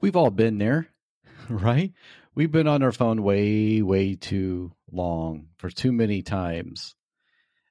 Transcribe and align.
We've 0.00 0.16
all 0.16 0.30
been 0.30 0.58
there, 0.58 0.88
right? 1.48 1.92
We've 2.34 2.50
been 2.50 2.68
on 2.68 2.82
our 2.82 2.92
phone 2.92 3.22
way, 3.22 3.82
way 3.82 4.14
too 4.14 4.72
long 4.90 5.48
for 5.58 5.68
too 5.68 5.92
many 5.92 6.22
times. 6.22 6.94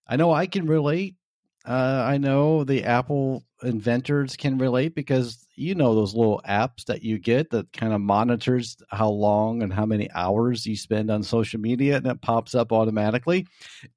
I 0.07 0.15
know 0.15 0.31
I 0.31 0.45
can 0.47 0.67
relate. 0.67 1.15
Uh, 1.65 2.03
I 2.05 2.17
know 2.17 2.63
the 2.63 2.83
Apple 2.85 3.43
inventors 3.63 4.35
can 4.37 4.57
relate 4.57 4.95
because 4.95 5.45
you 5.55 5.75
know 5.75 5.93
those 5.93 6.15
little 6.15 6.41
apps 6.47 6.85
that 6.85 7.03
you 7.03 7.19
get 7.19 7.49
that 7.49 7.71
kind 7.73 7.93
of 7.93 7.99
monitors 7.99 8.77
how 8.89 9.09
long 9.09 9.61
and 9.61 9.73
how 9.73 9.85
many 9.85 10.09
hours 10.11 10.65
you 10.65 10.77
spend 10.77 11.11
on 11.11 11.21
social 11.21 11.59
media 11.59 11.97
and 11.97 12.07
it 12.07 12.21
pops 12.21 12.55
up 12.55 12.71
automatically 12.71 13.45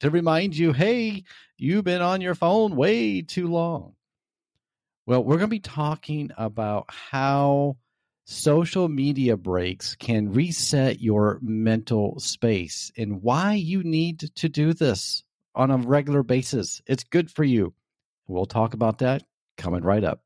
to 0.01 0.11
remind 0.11 0.57
you, 0.57 0.73
hey, 0.73 1.23
you've 1.57 1.85
been 1.85 2.03
on 2.03 2.21
your 2.21 2.35
phone 2.35 2.77
way 2.77 3.23
too 3.23 3.47
long. 3.47 3.95
Well, 5.07 5.23
we're 5.23 5.37
going 5.37 5.49
to 5.51 5.57
be 5.57 5.61
talking 5.61 6.31
about 6.37 6.87
how 6.89 7.77
social 8.25 8.89
media 8.89 9.37
breaks 9.37 9.97
can 9.97 10.33
reset 10.33 11.01
your 11.01 11.39
mental 11.43 12.19
space 12.21 12.93
and 12.97 13.23
why 13.23 13.55
you 13.55 13.83
need 13.83 14.21
to 14.37 14.49
do 14.49 14.73
this 14.73 15.25
on 15.55 15.71
a 15.71 15.77
regular 15.77 16.23
basis. 16.23 16.81
It's 16.87 17.05
good 17.05 17.31
for 17.31 17.45
you. 17.45 17.75
We'll 18.27 18.47
talk 18.47 18.75
about 18.75 18.99
that 18.99 19.25
coming 19.57 19.83
right 19.83 20.05
up. 20.05 20.23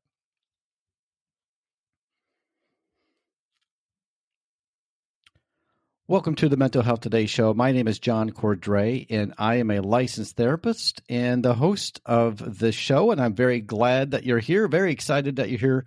Welcome 6.09 6.37
to 6.37 6.49
the 6.49 6.57
Mental 6.57 6.83
Health 6.83 7.01
Today 7.01 7.27
show. 7.27 7.53
My 7.53 7.73
name 7.73 7.89
is 7.89 7.99
John 7.99 8.31
Cordray, 8.31 9.07
and 9.11 9.35
I 9.39 9.57
am 9.57 9.73
a 9.73 9.81
licensed 9.81 10.37
therapist 10.37 11.03
and 11.09 11.45
the 11.45 11.55
host 11.55 12.01
of 12.07 12.61
the 12.61 12.71
show. 12.71 13.11
And 13.11 13.21
I'm 13.21 13.35
very 13.35 13.61
glad 13.61 14.13
that 14.13 14.25
you're 14.25 14.39
here, 14.39 14.69
very 14.69 14.93
excited 14.93 15.37
that 15.37 15.49
you're 15.51 15.59
here 15.59 15.85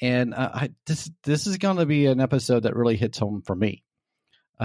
and 0.00 0.34
uh, 0.34 0.50
I, 0.52 0.70
this 0.86 1.10
this 1.24 1.46
is 1.46 1.58
going 1.58 1.78
to 1.78 1.86
be 1.86 2.06
an 2.06 2.20
episode 2.20 2.64
that 2.64 2.76
really 2.76 2.96
hits 2.96 3.18
home 3.18 3.42
for 3.44 3.54
me. 3.54 3.84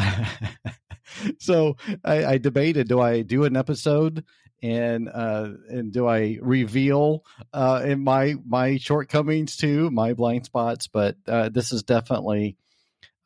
so 1.40 1.78
I, 2.04 2.26
I, 2.26 2.38
debated: 2.38 2.88
do 2.88 3.00
I 3.00 3.22
do 3.22 3.44
an 3.46 3.56
episode 3.56 4.26
and 4.62 5.10
uh, 5.10 5.50
and 5.70 5.92
do 5.92 6.08
I 6.08 6.38
reveal 6.42 7.24
uh, 7.52 7.82
in 7.86 8.04
my 8.04 8.36
my 8.48 8.78
shortcomings 8.78 9.56
too, 9.58 9.92
my 9.92 10.14
blind 10.14 10.46
spots? 10.46 10.88
But 10.88 11.18
uh, 11.28 11.50
this 11.50 11.72
is 11.72 11.84
definitely 11.84 12.58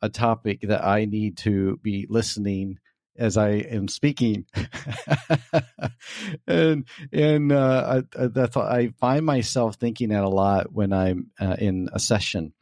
a 0.02 0.08
topic 0.08 0.60
that 0.62 0.84
I 0.84 1.04
need 1.04 1.38
to 1.38 1.78
be 1.82 2.06
listening 2.08 2.78
as 3.18 3.36
I 3.36 3.50
am 3.50 3.88
speaking, 3.88 4.46
and 6.46 6.86
and 7.12 7.52
uh, 7.52 8.02
I, 8.16 8.26
that's 8.28 8.56
I 8.56 8.88
find 9.00 9.26
myself 9.26 9.76
thinking 9.76 10.10
that 10.10 10.24
a 10.24 10.28
lot 10.28 10.72
when 10.72 10.92
I'm 10.92 11.30
uh, 11.40 11.56
in 11.58 11.88
a 11.92 11.98
session 11.98 12.52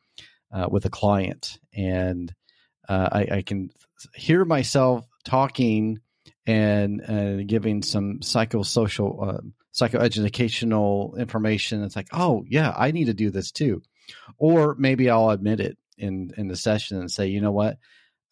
uh, 0.51 0.67
with 0.71 0.87
a 0.87 0.91
client, 0.91 1.59
and 1.75 2.35
uh, 2.89 3.09
I, 3.13 3.29
I, 3.37 3.43
can 3.43 3.71
hear 4.15 4.45
myself 4.45 5.07
talking 5.25 6.01
and 6.47 7.47
giving 7.49 7.83
some 7.83 8.21
psychosocial, 8.21 9.35
uh, 9.35 9.41
psychoeducational 9.75 11.19
information. 11.19 11.83
It's 11.83 11.97
like, 11.97 12.09
oh 12.13 12.45
yeah, 12.49 12.73
I 12.77 12.93
need 12.93 13.07
to 13.07 13.15
do 13.15 13.31
this 13.31 13.53
too, 13.53 13.83
or 14.39 14.75
maybe 14.79 15.11
I'll 15.11 15.31
admit 15.31 15.61
it 15.61 15.77
in 15.99 16.33
in 16.37 16.49
the 16.49 16.57
session 16.57 16.99
and 16.99 17.11
say, 17.11 17.27
you 17.27 17.41
know 17.41 17.53
what 17.53 17.79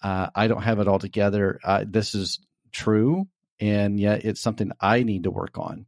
uh, 0.05 0.29
I 0.35 0.49
don't 0.49 0.63
have 0.63 0.81
it 0.81 0.87
all 0.87 0.99
together. 0.99 1.59
Uh, 1.65 1.85
this 1.89 2.15
is 2.15 2.39
true, 2.71 3.27
and 3.59 3.99
yet 3.99 4.27
it's 4.27 4.41
something 4.41 4.71
I 4.79 5.03
need 5.03 5.25
to 5.25 5.31
work 5.31 5.57
on. 5.57 5.87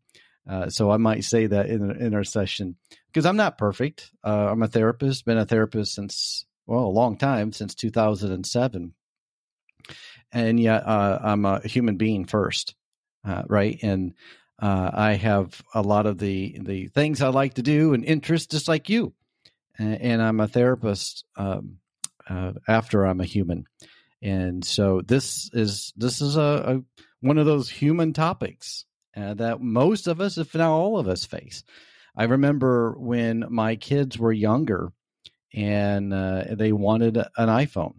Uh, 0.49 0.71
so 0.71 0.91
I 0.91 0.97
might 0.97 1.25
say 1.25 1.47
that 1.47 1.67
in, 1.67 1.91
in 1.91 2.15
our 2.15 2.25
session 2.25 2.77
because 3.09 3.27
I'm 3.27 3.37
not 3.37 3.59
perfect. 3.59 4.11
Uh, 4.25 4.49
I'm 4.51 4.63
a 4.63 4.69
therapist, 4.69 5.27
been 5.27 5.37
a 5.37 5.45
therapist 5.45 5.95
since 5.95 6.47
well 6.67 6.85
a 6.85 6.89
long 6.89 7.19
time 7.19 7.53
since 7.53 7.75
2007, 7.75 8.95
and 10.33 10.61
yet 10.61 10.87
uh, 10.87 11.19
I'm 11.23 11.45
a 11.45 11.61
human 11.67 11.97
being 11.97 12.25
first, 12.25 12.75
uh, 13.23 13.43
right? 13.49 13.79
And 13.83 14.15
I 14.59 15.13
have 15.15 15.61
a 15.75 15.83
lot 15.83 16.07
of 16.07 16.17
the 16.17 16.59
the 16.63 16.87
things 16.87 17.21
I 17.21 17.29
like 17.29 17.55
to 17.55 17.63
do 17.63 17.93
and 17.93 18.03
interests, 18.03 18.47
just 18.47 18.67
like 18.67 18.89
you. 18.89 19.13
And, 19.77 20.01
and 20.01 20.23
I'm 20.23 20.41
a 20.41 20.49
therapist 20.49 21.27
um, 21.37 21.81
after 22.67 23.05
I'm 23.05 23.21
a 23.21 23.27
human 23.27 23.67
and 24.23 24.65
so 24.65 25.03
this 25.03 25.51
is 25.53 25.93
this 25.97 26.21
is 26.21 26.37
a, 26.37 26.41
a 26.41 27.05
one 27.21 27.39
of 27.39 27.47
those 27.47 27.69
human 27.69 28.13
topics 28.13 28.85
uh, 29.17 29.35
that 29.35 29.61
most 29.61 30.07
of 30.07 30.21
us, 30.21 30.39
if 30.39 30.55
not 30.55 30.71
all 30.71 30.99
of 30.99 31.09
us, 31.09 31.25
face. 31.25 31.65
I 32.17 32.25
remember 32.25 32.95
when 32.99 33.47
my 33.51 33.77
kids 33.77 34.19
were 34.19 34.33
younger 34.33 34.93
and 35.53 36.13
uh, 36.13 36.45
they 36.51 36.73
wanted 36.73 37.17
an 37.17 37.49
iPhone, 37.49 37.97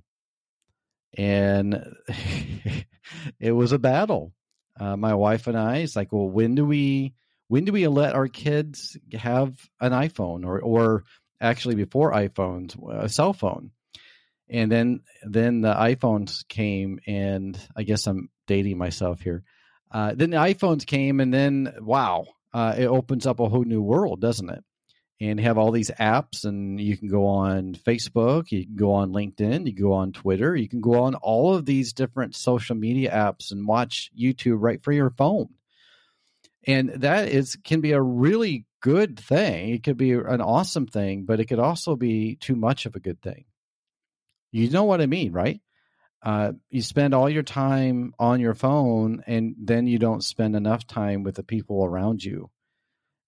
and 1.15 1.95
it 3.39 3.51
was 3.51 3.71
a 3.71 3.79
battle. 3.79 4.33
Uh, 4.79 4.95
my 4.95 5.15
wife 5.15 5.47
and 5.47 5.57
I, 5.57 5.77
it's 5.77 5.95
like, 5.95 6.11
well, 6.11 6.29
when 6.29 6.55
do 6.55 6.65
we 6.65 7.13
when 7.47 7.65
do 7.65 7.71
we 7.71 7.87
let 7.87 8.13
our 8.15 8.27
kids 8.27 8.97
have 9.13 9.57
an 9.79 9.91
iPhone 9.91 10.45
or 10.45 10.59
or 10.59 11.03
actually 11.39 11.75
before 11.75 12.11
iPhones, 12.11 12.75
a 12.91 13.09
cell 13.09 13.33
phone? 13.33 13.71
And 14.49 14.71
then 14.71 15.01
then 15.23 15.61
the 15.61 15.73
iPhones 15.73 16.47
came, 16.47 16.99
and 17.05 17.59
I 17.75 17.83
guess 17.83 18.07
I'm 18.07 18.29
dating 18.47 18.77
myself 18.77 19.21
here. 19.21 19.43
Uh, 19.91 20.13
then 20.15 20.31
the 20.31 20.37
iPhones 20.37 20.85
came, 20.85 21.19
and 21.19 21.33
then 21.33 21.73
wow, 21.79 22.25
uh, 22.53 22.75
it 22.77 22.87
opens 22.87 23.25
up 23.25 23.39
a 23.39 23.49
whole 23.49 23.63
new 23.63 23.81
world, 23.81 24.21
doesn't 24.21 24.49
it? 24.49 24.63
And 25.19 25.39
have 25.39 25.57
all 25.57 25.71
these 25.71 25.91
apps, 25.91 26.45
and 26.45 26.79
you 26.79 26.95
can 26.95 27.07
go 27.07 27.25
on 27.25 27.73
Facebook, 27.73 28.51
you 28.51 28.65
can 28.65 28.75
go 28.75 28.93
on 28.93 29.11
LinkedIn, 29.11 29.65
you 29.65 29.73
can 29.73 29.83
go 29.83 29.93
on 29.93 30.11
Twitter, 30.11 30.55
you 30.55 30.69
can 30.69 30.81
go 30.81 31.03
on 31.03 31.15
all 31.15 31.55
of 31.55 31.65
these 31.65 31.93
different 31.93 32.35
social 32.35 32.75
media 32.75 33.11
apps 33.11 33.51
and 33.51 33.67
watch 33.67 34.11
YouTube 34.17 34.57
right 34.59 34.83
for 34.83 34.91
your 34.91 35.09
phone. 35.09 35.49
And 36.65 36.89
that 37.01 37.29
is 37.29 37.57
can 37.63 37.81
be 37.81 37.93
a 37.93 38.01
really 38.01 38.65
good 38.81 39.19
thing. 39.19 39.69
It 39.69 39.83
could 39.83 39.97
be 39.97 40.11
an 40.11 40.41
awesome 40.41 40.85
thing, 40.85 41.25
but 41.25 41.39
it 41.39 41.45
could 41.45 41.59
also 41.59 41.95
be 41.95 42.35
too 42.35 42.55
much 42.55 42.85
of 42.85 42.95
a 42.95 42.99
good 42.99 43.21
thing. 43.21 43.45
You 44.51 44.69
know 44.69 44.85
what 44.85 45.01
I 45.01 45.05
mean, 45.05 45.31
right? 45.31 45.59
Uh, 46.23 46.53
you 46.69 46.81
spend 46.81 47.13
all 47.13 47.29
your 47.29 47.43
time 47.43 48.13
on 48.17 48.39
your 48.39 48.55
phone 48.55 49.23
and 49.27 49.55
then 49.59 49.87
you 49.87 49.99
don't 49.99 50.23
spend 50.23 50.55
enough 50.55 50.87
time 50.87 51.23
with 51.23 51.35
the 51.35 51.43
people 51.43 51.85
around 51.85 52.23
you. 52.23 52.49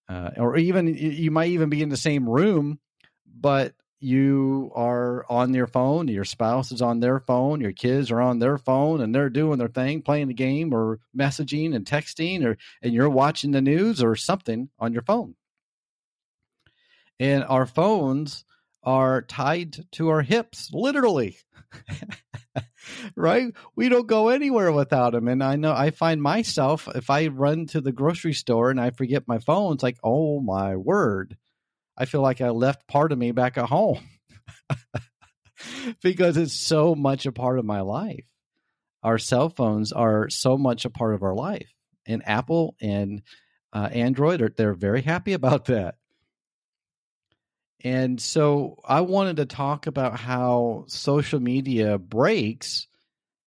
Uh, 0.08 0.32
or 0.38 0.58
even 0.58 0.88
you 0.88 1.30
might 1.30 1.52
even 1.52 1.70
be 1.70 1.84
in 1.84 1.90
the 1.90 1.98
same 1.98 2.28
room, 2.28 2.80
but 3.26 3.76
you 4.00 4.72
are 4.76 5.26
on 5.30 5.54
your 5.54 5.68
phone, 5.68 6.08
your 6.08 6.24
spouse 6.24 6.72
is 6.72 6.82
on 6.82 7.00
their 7.00 7.20
phone, 7.20 7.62
your 7.62 7.74
kids 7.74 8.12
are 8.12 8.22
on 8.22 8.40
their 8.40 8.58
phone 8.58 9.02
and 9.02 9.14
they're 9.14 9.30
doing 9.30 9.60
their 9.60 9.68
thing, 9.68 10.02
playing 10.02 10.28
the 10.28 10.34
game 10.34 10.74
or 10.74 11.00
messaging 11.16 11.76
and 11.76 11.86
texting 11.86 12.44
or 12.44 12.58
and 12.82 12.94
you're 12.94 13.10
watching 13.10 13.52
the 13.52 13.62
news 13.62 14.02
or 14.02 14.16
something 14.16 14.70
on 14.80 14.94
your 14.94 15.04
phone. 15.04 15.36
And 17.20 17.44
our 17.44 17.66
phones 17.66 18.46
are 18.84 19.22
tied 19.22 19.86
to 19.94 20.10
our 20.10 20.22
hips, 20.22 20.70
literally. 20.74 21.38
right? 23.16 23.54
We 23.76 23.90
don't 23.90 24.08
go 24.08 24.30
anywhere 24.30 24.72
without 24.72 25.14
them. 25.14 25.28
And 25.28 25.44
I 25.44 25.56
know 25.56 25.74
I 25.74 25.92
find 25.92 26.22
myself, 26.22 26.88
if 26.96 27.10
I 27.10 27.28
run 27.28 27.68
to 27.68 27.82
the 27.82 27.92
grocery 27.92 28.34
store 28.34 28.72
and 28.72 28.80
I 28.80 28.92
forget 28.92 29.28
my 29.28 29.40
phone, 29.40 29.74
it's 29.74 29.84
like, 29.84 29.98
oh 30.04 30.40
my 30.40 30.76
word. 30.76 31.38
I 31.98 32.06
feel 32.06 32.22
like 32.22 32.42
I 32.42 32.50
left 32.50 32.88
part 32.88 33.12
of 33.12 33.18
me 33.18 33.32
back 33.32 33.58
at 33.58 33.66
home 33.66 34.00
because 36.02 36.38
it's 36.38 36.54
so 36.54 36.96
much 36.96 37.26
a 37.26 37.32
part 37.32 37.60
of 37.60 37.66
my 37.66 37.82
life. 37.82 38.26
Our 39.04 39.18
cell 39.18 39.50
phones 39.50 39.92
are 39.92 40.30
so 40.30 40.58
much 40.58 40.86
a 40.86 40.90
part 40.90 41.14
of 41.14 41.24
our 41.24 41.36
life. 41.36 41.74
And 42.06 42.26
Apple 42.26 42.76
and 42.82 43.22
uh, 43.74 43.90
Android 43.92 44.42
are 44.42 44.50
they're 44.50 44.74
very 44.74 45.02
happy 45.02 45.34
about 45.34 45.66
that. 45.66 45.96
And 47.84 48.20
so 48.20 48.80
I 48.84 49.02
wanted 49.02 49.38
to 49.38 49.46
talk 49.46 49.88
about 49.88 50.20
how 50.20 50.86
social 50.88 51.40
media 51.40 51.98
breaks 51.98 52.88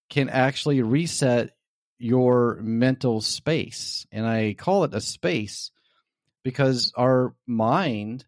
can 0.09 0.29
actually 0.29 0.83
reset 0.83 1.51
your 1.99 2.59
mental 2.63 3.21
space. 3.21 4.07
And 4.11 4.27
I 4.27 4.55
call 4.55 4.85
it 4.85 4.95
a 4.95 5.01
space 5.01 5.71
because 6.43 6.93
our 6.97 7.35
mind 7.47 8.25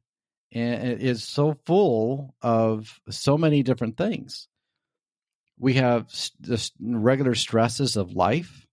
eh, 0.52 0.60
eh, 0.60 0.96
is 1.00 1.24
so 1.24 1.56
full 1.64 2.34
of 2.42 3.00
so 3.08 3.38
many 3.38 3.62
different 3.62 3.96
things. 3.96 4.48
We 5.58 5.74
have 5.74 6.08
the 6.40 6.70
regular 6.80 7.34
stresses 7.34 7.96
of 7.96 8.14
life. 8.14 8.66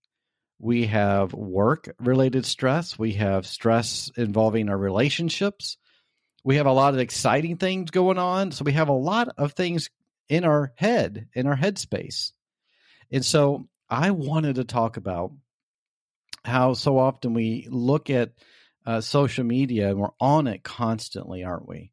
We 0.58 0.86
have 0.86 1.32
work 1.32 1.94
related 1.98 2.44
stress. 2.44 2.98
We 2.98 3.14
have 3.14 3.46
stress 3.46 4.10
involving 4.16 4.68
our 4.68 4.78
relationships 4.78 5.78
we 6.44 6.56
have 6.56 6.66
a 6.66 6.72
lot 6.72 6.94
of 6.94 7.00
exciting 7.00 7.56
things 7.56 7.90
going 7.90 8.18
on. 8.18 8.52
So 8.52 8.64
we 8.64 8.72
have 8.72 8.88
a 8.88 8.92
lot 8.92 9.28
of 9.38 9.52
things 9.52 9.90
in 10.28 10.44
our 10.44 10.72
head, 10.76 11.28
in 11.34 11.46
our 11.46 11.56
headspace. 11.56 12.32
And 13.10 13.24
so 13.24 13.68
I 13.88 14.10
wanted 14.10 14.56
to 14.56 14.64
talk 14.64 14.96
about 14.96 15.32
how 16.44 16.74
so 16.74 16.98
often 16.98 17.34
we 17.34 17.68
look 17.70 18.10
at 18.10 18.32
uh, 18.84 19.00
social 19.00 19.44
media 19.44 19.90
and 19.90 19.98
we're 19.98 20.08
on 20.20 20.46
it 20.46 20.64
constantly, 20.64 21.44
aren't 21.44 21.68
we? 21.68 21.92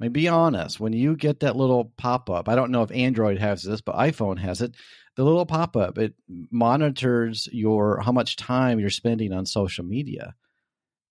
I 0.00 0.04
mean, 0.04 0.12
be 0.12 0.28
honest. 0.28 0.80
When 0.80 0.92
you 0.92 1.16
get 1.16 1.40
that 1.40 1.56
little 1.56 1.92
pop 1.96 2.30
up, 2.30 2.48
I 2.48 2.54
don't 2.54 2.70
know 2.70 2.82
if 2.82 2.92
Android 2.92 3.38
has 3.38 3.62
this, 3.62 3.80
but 3.80 3.96
iPhone 3.96 4.38
has 4.38 4.62
it. 4.62 4.74
The 5.16 5.24
little 5.24 5.46
pop 5.46 5.76
up 5.76 5.98
it 5.98 6.14
monitors 6.50 7.48
your 7.52 8.00
how 8.00 8.12
much 8.12 8.36
time 8.36 8.78
you're 8.78 8.90
spending 8.90 9.32
on 9.32 9.46
social 9.46 9.84
media. 9.84 10.34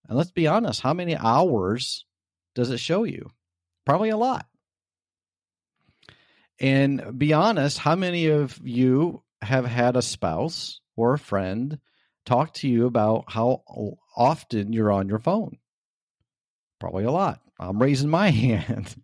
And 0.08 0.18
let's 0.18 0.31
be 0.31 0.48
honest, 0.48 0.81
how 0.81 0.94
many 0.94 1.16
hours 1.16 2.06
does 2.57 2.71
it 2.71 2.80
show 2.80 3.04
you? 3.04 3.30
Probably 3.86 4.09
a 4.09 4.18
lot. 4.18 4.48
And 6.59 7.15
be 7.15 7.31
honest, 7.31 7.77
how 7.77 7.95
many 7.95 8.30
of 8.30 8.59
you 8.63 9.21
have 9.44 9.65
had 9.65 9.95
a 9.95 10.01
spouse 10.01 10.81
or 10.95 11.13
a 11.13 11.19
friend 11.19 11.77
talk 12.25 12.56
to 12.56 12.68
you 12.68 12.88
about 12.88 13.25
how 13.27 13.62
often 14.15 14.74
you're 14.74 14.92
on 14.92 15.07
your 15.07 15.19
phone? 15.19 15.59
Probably 16.80 17.04
a 17.04 17.12
lot. 17.12 17.42
I'm 17.59 17.80
raising 17.80 18.09
my 18.09 18.30
hand. 18.31 18.95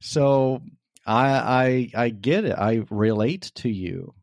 so 0.00 0.62
I, 1.04 1.90
I 1.94 2.04
I 2.04 2.08
get 2.08 2.46
it. 2.46 2.56
I 2.56 2.84
relate 2.88 3.52
to 3.56 3.68
you, 3.68 4.14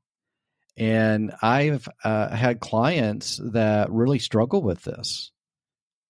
and 0.76 1.34
I've 1.40 1.88
uh, 2.04 2.36
had 2.36 2.60
clients 2.60 3.40
that 3.54 3.92
really 3.92 4.18
struggle 4.18 4.64
with 4.64 4.82
this 4.84 5.32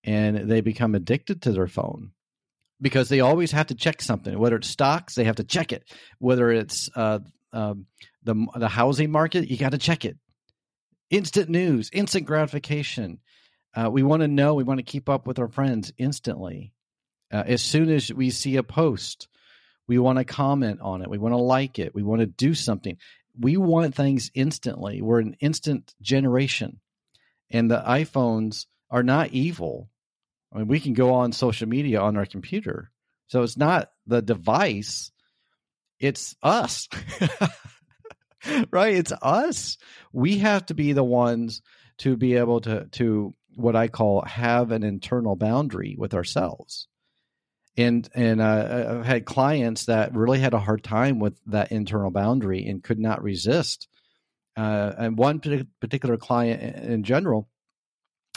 and 0.04 0.50
they 0.50 0.62
become 0.62 0.96
addicted 0.96 1.42
to 1.44 1.51
their 1.51 1.68
phone 1.68 2.12
because 2.81 3.10
they 3.10 3.19
always 3.19 3.51
have 3.51 3.68
to 3.68 3.75
check 3.75 4.01
something. 4.01 4.38
Whether 4.38 4.57
it's 4.57 4.69
stocks, 4.69 5.16
they 5.16 5.25
have 5.25 5.38
to 5.38 5.44
check 5.44 5.72
it. 5.72 5.84
Whether 6.19 6.51
it's 6.51 6.90
uh, 6.96 7.19
um, 7.51 7.86
the 8.24 8.48
the 8.56 8.69
housing 8.69 9.12
market, 9.12 9.50
you 9.50 9.57
got 9.57 9.72
to 9.72 9.78
check 9.78 10.06
it. 10.06 10.18
Instant 11.10 11.50
news, 11.50 11.90
instant 11.92 12.25
gratification. 12.25 13.19
Uh, 13.75 13.90
we 13.92 14.04
want 14.04 14.22
to 14.22 14.28
know. 14.28 14.56
We 14.56 14.63
want 14.63 14.80
to 14.80 14.84
keep 14.84 15.10
up 15.10 15.28
with 15.28 15.40
our 15.40 15.48
friends 15.48 15.92
instantly. 15.98 16.74
Uh, 17.31 17.44
as 17.46 17.62
soon 17.62 17.90
as 17.90 18.12
we 18.12 18.31
see 18.31 18.56
a 18.56 18.63
post, 18.63 19.28
we 19.88 20.00
want 20.00 20.18
to 20.18 20.25
comment 20.25 20.80
on 20.81 21.01
it. 21.01 21.10
We 21.10 21.18
want 21.18 21.34
to 21.34 21.38
like 21.38 21.78
it. 21.80 21.94
We 21.94 22.04
want 22.04 22.22
to 22.22 22.25
do 22.25 22.54
something. 22.54 22.98
We 23.40 23.57
want 23.57 23.96
things 23.96 24.31
instantly. 24.34 25.01
We're 25.01 25.19
an 25.19 25.36
instant 25.40 25.94
generation, 26.01 26.80
and 27.51 27.69
the 27.69 27.81
iPhones 27.86 28.66
are 28.89 29.03
not 29.03 29.31
evil. 29.31 29.89
I 30.53 30.59
mean, 30.59 30.68
we 30.68 30.80
can 30.80 30.94
go 30.94 31.13
on 31.13 31.31
social 31.31 31.68
media 31.68 32.01
on 32.01 32.18
our 32.18 32.25
computer. 32.25 32.91
So 33.27 33.44
it's 33.44 33.57
not 33.57 33.91
the 34.07 34.21
device, 34.21 35.12
it's 36.00 36.36
us. 36.41 36.88
right? 38.71 38.95
It's 38.95 39.13
us. 39.21 39.77
We 40.12 40.39
have 40.39 40.65
to 40.68 40.74
be 40.74 40.94
the 40.94 41.03
ones 41.03 41.62
to 42.00 42.15
be 42.15 42.36
able 42.36 42.62
to 42.62 42.86
to 42.94 43.36
what 43.56 43.75
I 43.75 43.88
call 43.88 44.24
have 44.25 44.71
an 44.71 44.83
internal 44.83 45.36
boundary 45.36 45.95
with 45.97 46.13
ourselves. 46.13 46.88
And 47.77 48.09
and 48.15 48.41
uh, 48.41 48.97
I've 49.00 49.06
had 49.06 49.25
clients 49.25 49.86
that 49.86 50.15
really 50.15 50.39
had 50.39 50.53
a 50.53 50.59
hard 50.59 50.83
time 50.83 51.19
with 51.19 51.39
that 51.47 51.71
internal 51.71 52.12
boundary 52.12 52.65
and 52.65 52.83
could 52.83 53.00
not 53.00 53.24
resist. 53.24 53.88
Uh, 54.57 54.94
and 54.97 55.18
one 55.18 55.39
particular 55.80 56.18
client 56.18 56.83
in 56.83 57.03
general, 57.03 57.47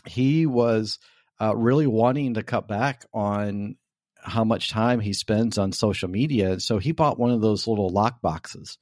he 0.06 0.46
was 0.46 0.98
uh, 1.40 1.54
really 1.56 1.86
wanting 1.86 2.34
to 2.34 2.42
cut 2.42 2.68
back 2.68 3.04
on 3.12 3.76
how 4.22 4.44
much 4.44 4.70
time 4.70 5.00
he 5.00 5.12
spends 5.12 5.58
on 5.58 5.72
social 5.72 6.08
media. 6.08 6.60
So 6.60 6.78
he 6.78 6.92
bought 6.92 7.18
one 7.18 7.30
of 7.30 7.40
those 7.40 7.66
little 7.66 7.88
lock 7.88 8.20
boxes. 8.20 8.78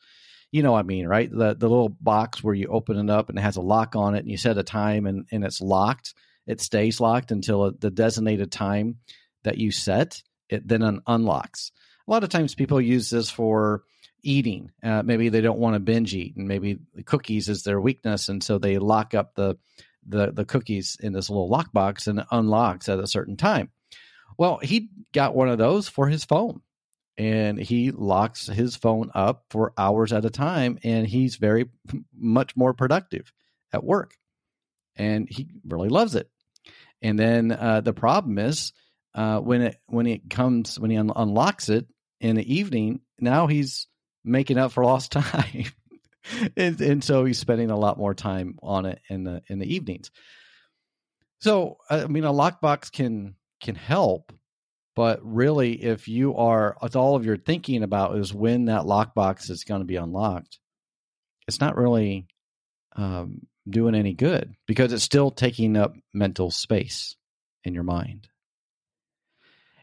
You 0.53 0.63
know 0.63 0.73
what 0.73 0.81
I 0.81 0.83
mean, 0.83 1.07
right? 1.07 1.31
The 1.31 1.55
the 1.55 1.69
little 1.69 1.89
box 1.89 2.43
where 2.43 2.55
you 2.55 2.67
open 2.67 2.99
it 2.99 3.11
up 3.11 3.29
and 3.29 3.39
it 3.39 3.43
has 3.43 3.57
a 3.57 3.63
lock 3.63 3.95
on 3.95 4.15
it 4.15 4.21
and 4.21 4.31
you 4.31 4.37
set 4.37 4.59
a 4.59 4.63
time 4.63 5.07
and, 5.07 5.27
and 5.31 5.45
it's 5.45 5.61
locked. 5.61 6.13
It 6.47 6.61
stays 6.61 7.01
locked 7.01 7.31
until 7.31 7.71
the 7.71 7.91
designated 7.91 8.51
time 8.51 8.97
that 9.45 9.59
you 9.59 9.71
set. 9.71 10.23
It 10.49 10.67
then 10.67 10.83
un- 10.83 11.03
unlocks. 11.07 11.71
A 12.07 12.11
lot 12.11 12.25
of 12.25 12.31
times 12.31 12.57
people 12.57 12.81
use 12.81 13.09
this 13.09 13.31
for 13.31 13.85
eating. 14.23 14.73
Uh, 14.83 15.03
maybe 15.05 15.29
they 15.29 15.41
don't 15.41 15.61
want 15.61 15.75
to 15.75 15.81
binge 15.81 16.15
eat 16.15 16.37
and 16.37 16.49
maybe 16.49 16.79
cookies 17.05 17.49
is 17.49 17.63
their 17.63 17.81
weakness. 17.81 18.29
And 18.29 18.43
so 18.43 18.59
they 18.59 18.79
lock 18.79 19.15
up 19.15 19.35
the 19.35 19.57
the 20.07 20.33
the 20.33 20.45
cookies 20.45 20.97
in 21.01 21.13
this 21.13 21.31
little 21.31 21.51
lockbox 21.51 22.07
and 22.07 22.25
unlocks 22.31 22.89
at 22.89 22.99
a 22.99 23.07
certain 23.07 23.37
time. 23.37 23.71
Well, 24.39 24.59
he 24.63 24.89
got 25.13 25.35
one 25.35 25.49
of 25.49 25.59
those 25.59 25.89
for 25.89 26.09
his 26.09 26.25
phone 26.25 26.63
and 27.21 27.59
he 27.59 27.91
locks 27.91 28.47
his 28.47 28.77
phone 28.77 29.11
up 29.15 29.45
for 29.51 29.75
hours 29.77 30.13
at 30.13 30.25
a 30.25 30.31
time 30.31 30.79
and 30.83 31.07
he's 31.07 31.37
very 31.37 31.67
much 32.17 32.57
more 32.57 32.73
productive 32.73 33.33
at 33.73 33.85
work 33.85 34.17
and 34.97 35.29
he 35.29 35.49
really 35.67 35.91
loves 35.91 36.15
it 36.15 36.31
and 37.03 37.19
then 37.19 37.53
uh, 37.53 37.83
the 37.83 37.93
problem 37.93 38.39
is 38.39 38.73
uh, 39.15 39.39
when 39.39 39.61
it 39.61 39.77
when 39.87 40.07
it 40.07 40.31
comes 40.31 40.79
when 40.79 40.91
he 40.91 40.97
un- 40.97 41.13
unlocks 41.15 41.69
it 41.69 41.87
in 42.21 42.37
the 42.37 42.55
evening 42.55 43.01
now 43.19 43.47
he's 43.47 43.87
making 44.25 44.57
up 44.57 44.73
for 44.73 44.85
lost 44.85 45.13
time 45.13 45.67
and, 46.57 46.81
and 46.81 47.05
so 47.05 47.25
he's 47.25 47.39
spending 47.39 47.71
a 47.71 47.79
lot 47.79 47.99
more 47.99 48.15
time 48.15 48.59
on 48.63 48.87
it 48.87 49.01
in 49.09 49.25
the 49.25 49.43
in 49.49 49.59
the 49.59 49.75
evenings. 49.75 50.11
So 51.41 51.79
I 51.89 52.07
mean, 52.07 52.25
a 52.25 52.33
lockbox 52.33 52.93
can 52.93 53.35
can 53.63 53.75
help, 53.75 54.33
but 54.97 55.21
really, 55.23 55.83
if 55.83 56.09
you 56.09 56.37
are, 56.37 56.77
if 56.83 56.97
all 56.97 57.17
of 57.17 57.25
your 57.25 57.37
thinking 57.37 57.83
about 57.83 58.17
is 58.17 58.35
when 58.35 58.67
that 58.67 58.83
lockbox 58.83 59.51
is 59.51 59.65
going 59.65 59.81
to 59.81 59.87
be 59.87 59.97
unlocked, 59.97 60.59
it's 61.47 61.61
not 61.61 61.77
really 61.77 62.27
um, 62.97 63.47
doing 63.69 63.95
any 63.95 64.15
good 64.15 64.55
because 64.67 64.93
it's 64.93 65.05
still 65.05 65.31
taking 65.31 65.77
up 65.77 65.95
mental 66.13 66.51
space 66.51 67.17
in 67.65 67.75
your 67.75 67.85
mind. 67.85 68.29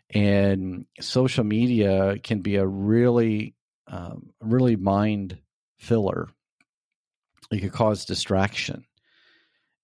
And 0.09 0.85
social 1.01 1.43
media 1.43 2.17
can 2.19 2.41
be 2.41 2.55
a 2.55 2.65
really, 2.65 3.55
um, 3.87 4.29
really 4.41 4.75
mind 4.75 5.37
filler. 5.77 6.29
It 7.51 7.59
could 7.59 7.71
cause 7.71 8.05
distraction. 8.05 8.85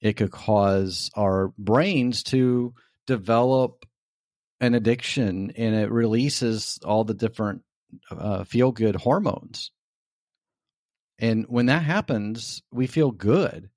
It 0.01 0.13
could 0.13 0.31
cause 0.31 1.09
our 1.15 1.53
brains 1.57 2.23
to 2.23 2.73
develop 3.07 3.85
an 4.59 4.75
addiction 4.75 5.51
and 5.57 5.75
it 5.75 5.91
releases 5.91 6.79
all 6.83 7.03
the 7.03 7.13
different 7.13 7.63
uh, 8.12 8.43
feel 8.43 8.71
good 8.71 8.95
hormones. 8.95 9.71
And 11.19 11.45
when 11.47 11.67
that 11.67 11.83
happens, 11.83 12.62
we 12.71 12.88
feel 12.88 13.12
good. 13.12 13.69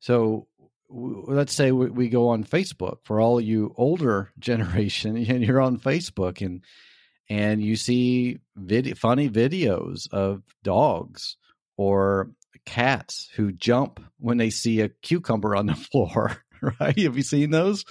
So 0.00 0.48
let's 0.90 1.52
say 1.52 1.72
we, 1.72 1.88
we 1.88 2.08
go 2.08 2.28
on 2.28 2.44
Facebook 2.44 2.98
for 3.04 3.20
all 3.20 3.40
you 3.40 3.74
older 3.76 4.32
generation, 4.38 5.16
and 5.28 5.42
you're 5.42 5.60
on 5.60 5.78
Facebook 5.78 6.44
and 6.44 6.62
and 7.30 7.62
you 7.62 7.76
see 7.76 8.40
vid- 8.56 8.98
funny 8.98 9.30
videos 9.30 10.12
of 10.12 10.42
dogs 10.62 11.36
or 11.76 12.32
cats 12.64 13.28
who 13.34 13.52
jump 13.52 14.00
when 14.18 14.38
they 14.38 14.50
see 14.50 14.80
a 14.80 14.88
cucumber 14.88 15.56
on 15.56 15.66
the 15.66 15.74
floor. 15.92 16.36
Right? 16.80 16.98
Have 17.00 17.16
you 17.16 17.24
seen 17.24 17.50
those? 17.50 17.84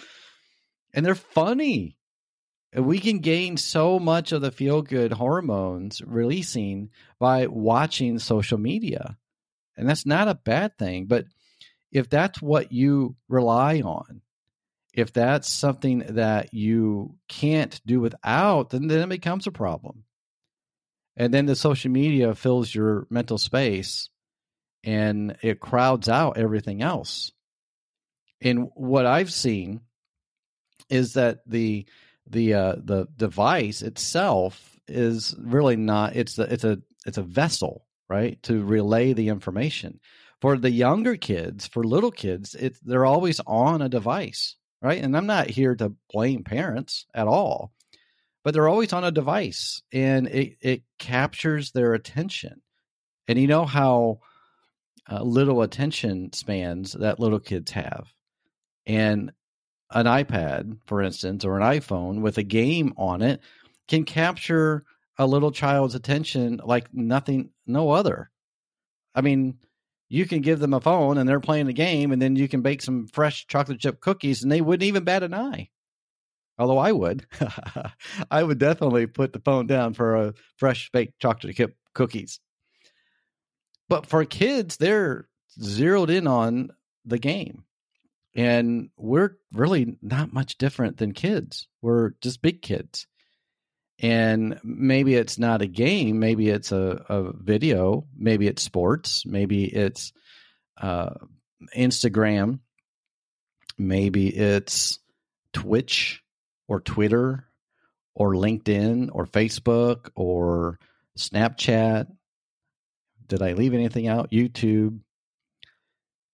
And 0.93 1.05
they're 1.05 1.13
funny. 1.15 1.97
We 2.73 2.99
can 2.99 3.19
gain 3.19 3.57
so 3.57 3.99
much 3.99 4.31
of 4.31 4.41
the 4.41 4.51
feel 4.51 4.81
good 4.81 5.11
hormones 5.11 6.01
releasing 6.01 6.89
by 7.19 7.47
watching 7.47 8.17
social 8.17 8.57
media. 8.57 9.17
And 9.75 9.89
that's 9.89 10.05
not 10.05 10.29
a 10.29 10.35
bad 10.35 10.77
thing. 10.77 11.05
But 11.05 11.25
if 11.91 12.09
that's 12.09 12.41
what 12.41 12.71
you 12.71 13.17
rely 13.27 13.81
on, 13.81 14.21
if 14.93 15.11
that's 15.11 15.49
something 15.49 15.99
that 16.09 16.53
you 16.53 17.15
can't 17.27 17.81
do 17.85 17.99
without, 17.99 18.69
then, 18.69 18.87
then 18.87 18.99
it 18.99 19.09
becomes 19.09 19.47
a 19.47 19.51
problem. 19.51 20.03
And 21.17 21.33
then 21.33 21.45
the 21.45 21.55
social 21.55 21.91
media 21.91 22.33
fills 22.35 22.73
your 22.73 23.05
mental 23.09 23.37
space 23.37 24.09
and 24.83 25.37
it 25.41 25.59
crowds 25.59 26.09
out 26.09 26.37
everything 26.37 26.81
else. 26.81 27.31
And 28.41 28.69
what 28.73 29.05
I've 29.05 29.31
seen 29.31 29.81
is 30.89 31.13
that 31.13 31.39
the 31.45 31.85
the 32.27 32.53
uh, 32.53 32.75
the 32.83 33.07
device 33.15 33.81
itself 33.81 34.79
is 34.87 35.35
really 35.37 35.75
not 35.75 36.15
it's 36.15 36.39
it's 36.39 36.63
a 36.63 36.79
it's 37.05 37.17
a 37.17 37.23
vessel 37.23 37.85
right 38.09 38.41
to 38.43 38.63
relay 38.63 39.13
the 39.13 39.29
information. 39.29 39.99
For 40.41 40.57
the 40.57 40.71
younger 40.71 41.17
kids 41.17 41.67
for 41.67 41.83
little 41.83 42.09
kids 42.09 42.55
it's 42.55 42.79
they're 42.79 43.05
always 43.05 43.39
on 43.45 43.83
a 43.83 43.89
device 43.89 44.55
right? 44.81 45.03
And 45.03 45.15
i'm 45.15 45.27
not 45.27 45.49
here 45.49 45.75
to 45.75 45.93
blame 46.11 46.43
parents 46.43 47.05
at 47.13 47.27
all 47.27 47.71
but 48.43 48.53
they're 48.53 48.69
always 48.69 48.93
on 48.93 49.03
a 49.03 49.11
device 49.11 49.81
and 49.91 50.27
it, 50.27 50.57
it 50.61 50.83
captures 50.99 51.71
their 51.71 51.93
attention. 51.93 52.61
And 53.27 53.39
you 53.39 53.47
know 53.47 53.65
how 53.65 54.19
uh, 55.09 55.21
little 55.21 55.61
attention 55.61 56.33
spans 56.33 56.93
that 56.93 57.19
little 57.19 57.39
kids 57.39 57.71
have? 57.71 58.07
And 58.85 59.31
an 59.93 60.05
ipad 60.05 60.77
for 60.85 61.01
instance 61.01 61.43
or 61.43 61.59
an 61.59 61.77
iphone 61.77 62.21
with 62.21 62.37
a 62.37 62.43
game 62.43 62.93
on 62.97 63.21
it 63.21 63.41
can 63.87 64.05
capture 64.05 64.85
a 65.17 65.27
little 65.27 65.51
child's 65.51 65.95
attention 65.95 66.61
like 66.63 66.93
nothing 66.93 67.49
no 67.67 67.91
other. 67.91 68.31
I 69.13 69.21
mean 69.21 69.59
you 70.07 70.25
can 70.25 70.41
give 70.41 70.59
them 70.59 70.73
a 70.73 70.81
phone 70.81 71.17
and 71.17 71.27
they're 71.27 71.39
playing 71.39 71.67
a 71.67 71.73
game 71.73 72.11
and 72.11 72.21
then 72.21 72.35
you 72.35 72.47
can 72.47 72.61
bake 72.61 72.81
some 72.81 73.07
fresh 73.07 73.45
chocolate 73.47 73.79
chip 73.79 73.99
cookies 73.99 74.43
and 74.43 74.51
they 74.51 74.61
wouldn't 74.61 74.87
even 74.87 75.03
bat 75.03 75.23
an 75.23 75.33
eye 75.33 75.69
although 76.61 76.77
i 76.77 76.91
would. 76.91 77.25
I 78.31 78.43
would 78.43 78.59
definitely 78.59 79.07
put 79.07 79.33
the 79.33 79.39
phone 79.39 79.67
down 79.67 79.93
for 79.93 80.15
a 80.15 80.33
fresh 80.57 80.89
baked 80.91 81.19
chocolate 81.19 81.55
chip 81.55 81.75
cookies. 81.93 82.39
But 83.89 84.05
for 84.05 84.23
kids 84.25 84.77
they're 84.77 85.27
zeroed 85.59 86.09
in 86.09 86.27
on 86.27 86.69
the 87.05 87.19
game. 87.19 87.63
And 88.33 88.89
we're 88.95 89.35
really 89.51 89.97
not 90.01 90.31
much 90.31 90.57
different 90.57 90.97
than 90.97 91.13
kids. 91.13 91.67
We're 91.81 92.11
just 92.21 92.41
big 92.41 92.61
kids. 92.61 93.07
And 93.99 94.59
maybe 94.63 95.15
it's 95.15 95.37
not 95.37 95.61
a 95.61 95.67
game. 95.67 96.19
Maybe 96.19 96.49
it's 96.49 96.71
a, 96.71 97.03
a 97.09 97.33
video. 97.33 98.07
Maybe 98.17 98.47
it's 98.47 98.63
sports. 98.63 99.25
Maybe 99.25 99.65
it's 99.65 100.13
uh, 100.79 101.15
instagram. 101.75 102.59
Maybe 103.77 104.27
it's 104.29 104.99
twitch 105.53 106.20
or 106.71 106.79
twitter 106.79 107.45
or 108.15 108.33
linkedin 108.33 109.09
or 109.11 109.25
facebook 109.25 110.09
or 110.15 110.79
snapchat. 111.17 112.07
Did 113.27 113.41
i 113.41 113.51
leave 113.51 113.73
anything 113.73 114.07
out? 114.07 114.31
Youtube. 114.31 115.01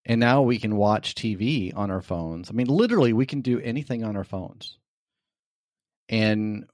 And 0.06 0.20
now 0.20 0.44
we 0.44 0.60
can 0.60 0.76
watch 0.78 1.16
tv 1.16 1.76
on 1.76 1.90
our 1.90 2.04
phones. 2.04 2.52
I 2.52 2.54
mean 2.54 2.68
literally 2.68 3.14
we 3.14 3.26
can 3.26 3.42
do 3.42 3.60
anything 3.60 4.04
on 4.04 4.16
our 4.16 4.24
phones. 4.24 4.78
And 6.08 6.68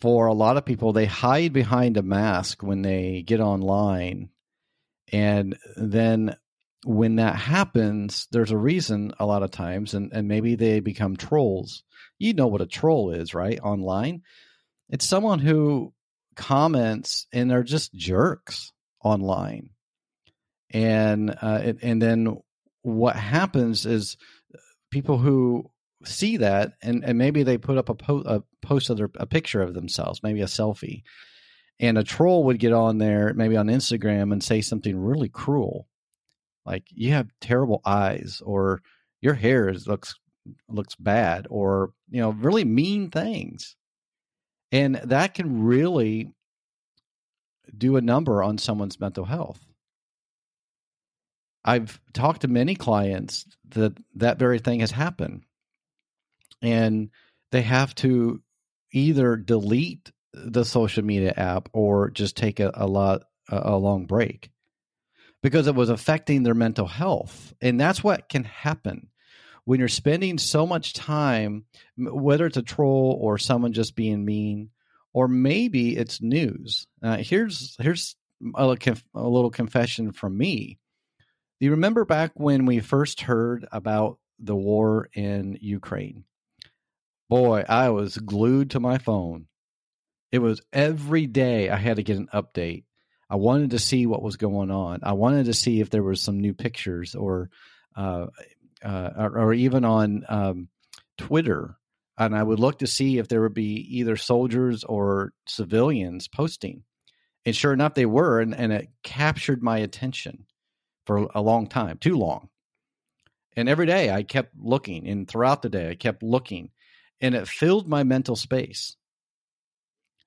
for 0.00 0.26
a 0.26 0.32
lot 0.32 0.56
of 0.56 0.64
people, 0.64 0.92
they 0.92 1.06
hide 1.06 1.52
behind 1.52 1.96
a 1.96 2.02
mask 2.02 2.62
when 2.62 2.82
they 2.82 3.22
get 3.26 3.40
online. 3.40 4.30
And 5.12 5.58
then 5.76 6.36
when 6.86 7.16
that 7.16 7.34
happens, 7.34 8.28
there's 8.30 8.52
a 8.52 8.56
reason 8.56 9.12
a 9.18 9.26
lot 9.26 9.42
of 9.42 9.50
times, 9.50 9.92
and, 9.92 10.12
and 10.12 10.28
maybe 10.28 10.54
they 10.54 10.78
become 10.78 11.16
trolls. 11.16 11.82
You 12.18 12.32
know 12.32 12.46
what 12.46 12.60
a 12.60 12.66
troll 12.66 13.10
is, 13.10 13.34
right? 13.34 13.58
Online. 13.60 14.22
It's 14.88 15.04
someone 15.04 15.40
who 15.40 15.92
comments 16.36 17.26
and 17.32 17.50
they're 17.50 17.64
just 17.64 17.92
jerks 17.92 18.72
online. 19.02 19.70
And 20.70 21.36
uh, 21.42 21.72
and 21.82 22.00
then 22.00 22.38
what 22.82 23.16
happens 23.16 23.84
is 23.84 24.16
people 24.90 25.18
who 25.18 25.70
see 26.04 26.36
that 26.36 26.74
and, 26.82 27.04
and 27.04 27.18
maybe 27.18 27.42
they 27.42 27.58
put 27.58 27.78
up 27.78 27.88
a, 27.88 27.94
po- 27.94 28.22
a 28.24 28.42
post 28.64 28.90
of 28.90 28.96
their, 28.96 29.10
a 29.16 29.26
picture 29.26 29.60
of 29.60 29.74
themselves, 29.74 30.22
maybe 30.22 30.40
a 30.40 30.46
selfie. 30.46 31.02
And 31.80 31.98
a 31.98 32.04
troll 32.04 32.44
would 32.44 32.58
get 32.58 32.72
on 32.72 32.98
there, 32.98 33.34
maybe 33.34 33.56
on 33.56 33.66
Instagram, 33.66 34.32
and 34.32 34.42
say 34.42 34.60
something 34.60 34.96
really 34.96 35.28
cruel, 35.28 35.88
like 36.66 36.84
"You 36.92 37.12
have 37.12 37.30
terrible 37.40 37.80
eyes," 37.84 38.42
or 38.44 38.82
"Your 39.20 39.34
hair 39.34 39.68
is, 39.68 39.86
looks 39.86 40.14
looks 40.68 40.94
bad," 40.96 41.46
or 41.50 41.92
you 42.10 42.20
know, 42.20 42.30
really 42.30 42.64
mean 42.64 43.10
things, 43.10 43.76
and 44.72 44.96
that 44.96 45.34
can 45.34 45.62
really 45.64 46.32
do 47.76 47.96
a 47.96 48.00
number 48.00 48.42
on 48.42 48.58
someone's 48.58 49.00
mental 49.00 49.24
health. 49.24 49.60
I've 51.64 52.00
talked 52.12 52.42
to 52.42 52.48
many 52.48 52.76
clients 52.76 53.44
that 53.70 53.98
that 54.14 54.38
very 54.38 54.60
thing 54.60 54.80
has 54.80 54.92
happened. 54.92 55.42
And 56.62 57.10
they 57.50 57.62
have 57.62 57.94
to 57.96 58.40
either 58.92 59.36
delete 59.36 60.12
the 60.32 60.64
social 60.64 61.04
media 61.04 61.34
app 61.36 61.68
or 61.72 62.10
just 62.10 62.36
take 62.36 62.60
a, 62.60 62.70
a 62.74 62.86
lot 62.86 63.22
a, 63.48 63.72
a 63.72 63.76
long 63.76 64.06
break 64.06 64.50
because 65.46 65.68
it 65.68 65.76
was 65.76 65.90
affecting 65.90 66.42
their 66.42 66.54
mental 66.54 66.88
health 66.88 67.54
and 67.60 67.80
that's 67.80 68.02
what 68.02 68.28
can 68.28 68.42
happen 68.42 69.06
when 69.64 69.78
you're 69.78 69.88
spending 69.88 70.38
so 70.38 70.66
much 70.66 70.92
time 70.92 71.64
whether 71.96 72.46
it's 72.46 72.56
a 72.56 72.62
troll 72.62 73.16
or 73.20 73.38
someone 73.38 73.72
just 73.72 73.94
being 73.94 74.24
mean 74.24 74.70
or 75.14 75.28
maybe 75.28 75.96
it's 75.96 76.20
news 76.20 76.88
uh, 77.04 77.18
here's 77.18 77.76
here's 77.78 78.16
a, 78.56 78.76
a 79.14 79.28
little 79.28 79.50
confession 79.50 80.10
from 80.10 80.36
me 80.36 80.78
do 81.60 81.66
you 81.66 81.70
remember 81.70 82.04
back 82.04 82.32
when 82.34 82.66
we 82.66 82.80
first 82.80 83.20
heard 83.20 83.68
about 83.70 84.18
the 84.40 84.56
war 84.56 85.08
in 85.14 85.56
ukraine 85.60 86.24
boy, 87.28 87.64
I 87.68 87.90
was 87.90 88.16
glued 88.18 88.70
to 88.70 88.80
my 88.80 88.98
phone. 88.98 89.46
It 90.32 90.38
was 90.38 90.62
every 90.72 91.26
day 91.26 91.70
I 91.70 91.76
had 91.76 91.96
to 91.96 92.02
get 92.02 92.18
an 92.18 92.28
update. 92.34 92.84
I 93.28 93.36
wanted 93.36 93.70
to 93.70 93.78
see 93.78 94.06
what 94.06 94.22
was 94.22 94.36
going 94.36 94.70
on. 94.70 95.00
I 95.02 95.12
wanted 95.12 95.46
to 95.46 95.54
see 95.54 95.80
if 95.80 95.90
there 95.90 96.02
was 96.02 96.20
some 96.20 96.40
new 96.40 96.54
pictures 96.54 97.14
or, 97.14 97.50
uh, 97.96 98.26
uh, 98.84 99.10
or, 99.16 99.38
or, 99.38 99.54
even 99.54 99.84
on 99.84 100.24
um, 100.28 100.68
Twitter. 101.18 101.76
And 102.18 102.36
I 102.36 102.42
would 102.42 102.60
look 102.60 102.78
to 102.78 102.86
see 102.86 103.18
if 103.18 103.28
there 103.28 103.42
would 103.42 103.54
be 103.54 103.98
either 103.98 104.16
soldiers 104.16 104.84
or 104.84 105.32
civilians 105.46 106.28
posting. 106.28 106.84
And 107.44 107.54
sure 107.54 107.72
enough, 107.72 107.94
they 107.94 108.06
were. 108.06 108.40
And, 108.40 108.54
and 108.54 108.72
it 108.72 108.88
captured 109.02 109.62
my 109.62 109.78
attention 109.78 110.46
for 111.04 111.28
a 111.34 111.42
long 111.42 111.66
time, 111.66 111.98
too 111.98 112.16
long. 112.16 112.48
And 113.56 113.68
every 113.68 113.86
day 113.86 114.10
I 114.10 114.22
kept 114.22 114.52
looking. 114.56 115.08
And 115.08 115.26
throughout 115.26 115.62
the 115.62 115.68
day, 115.68 115.90
I 115.90 115.94
kept 115.94 116.22
looking 116.22 116.70
and 117.20 117.34
it 117.34 117.48
filled 117.48 117.88
my 117.88 118.04
mental 118.04 118.36
space. 118.36 118.96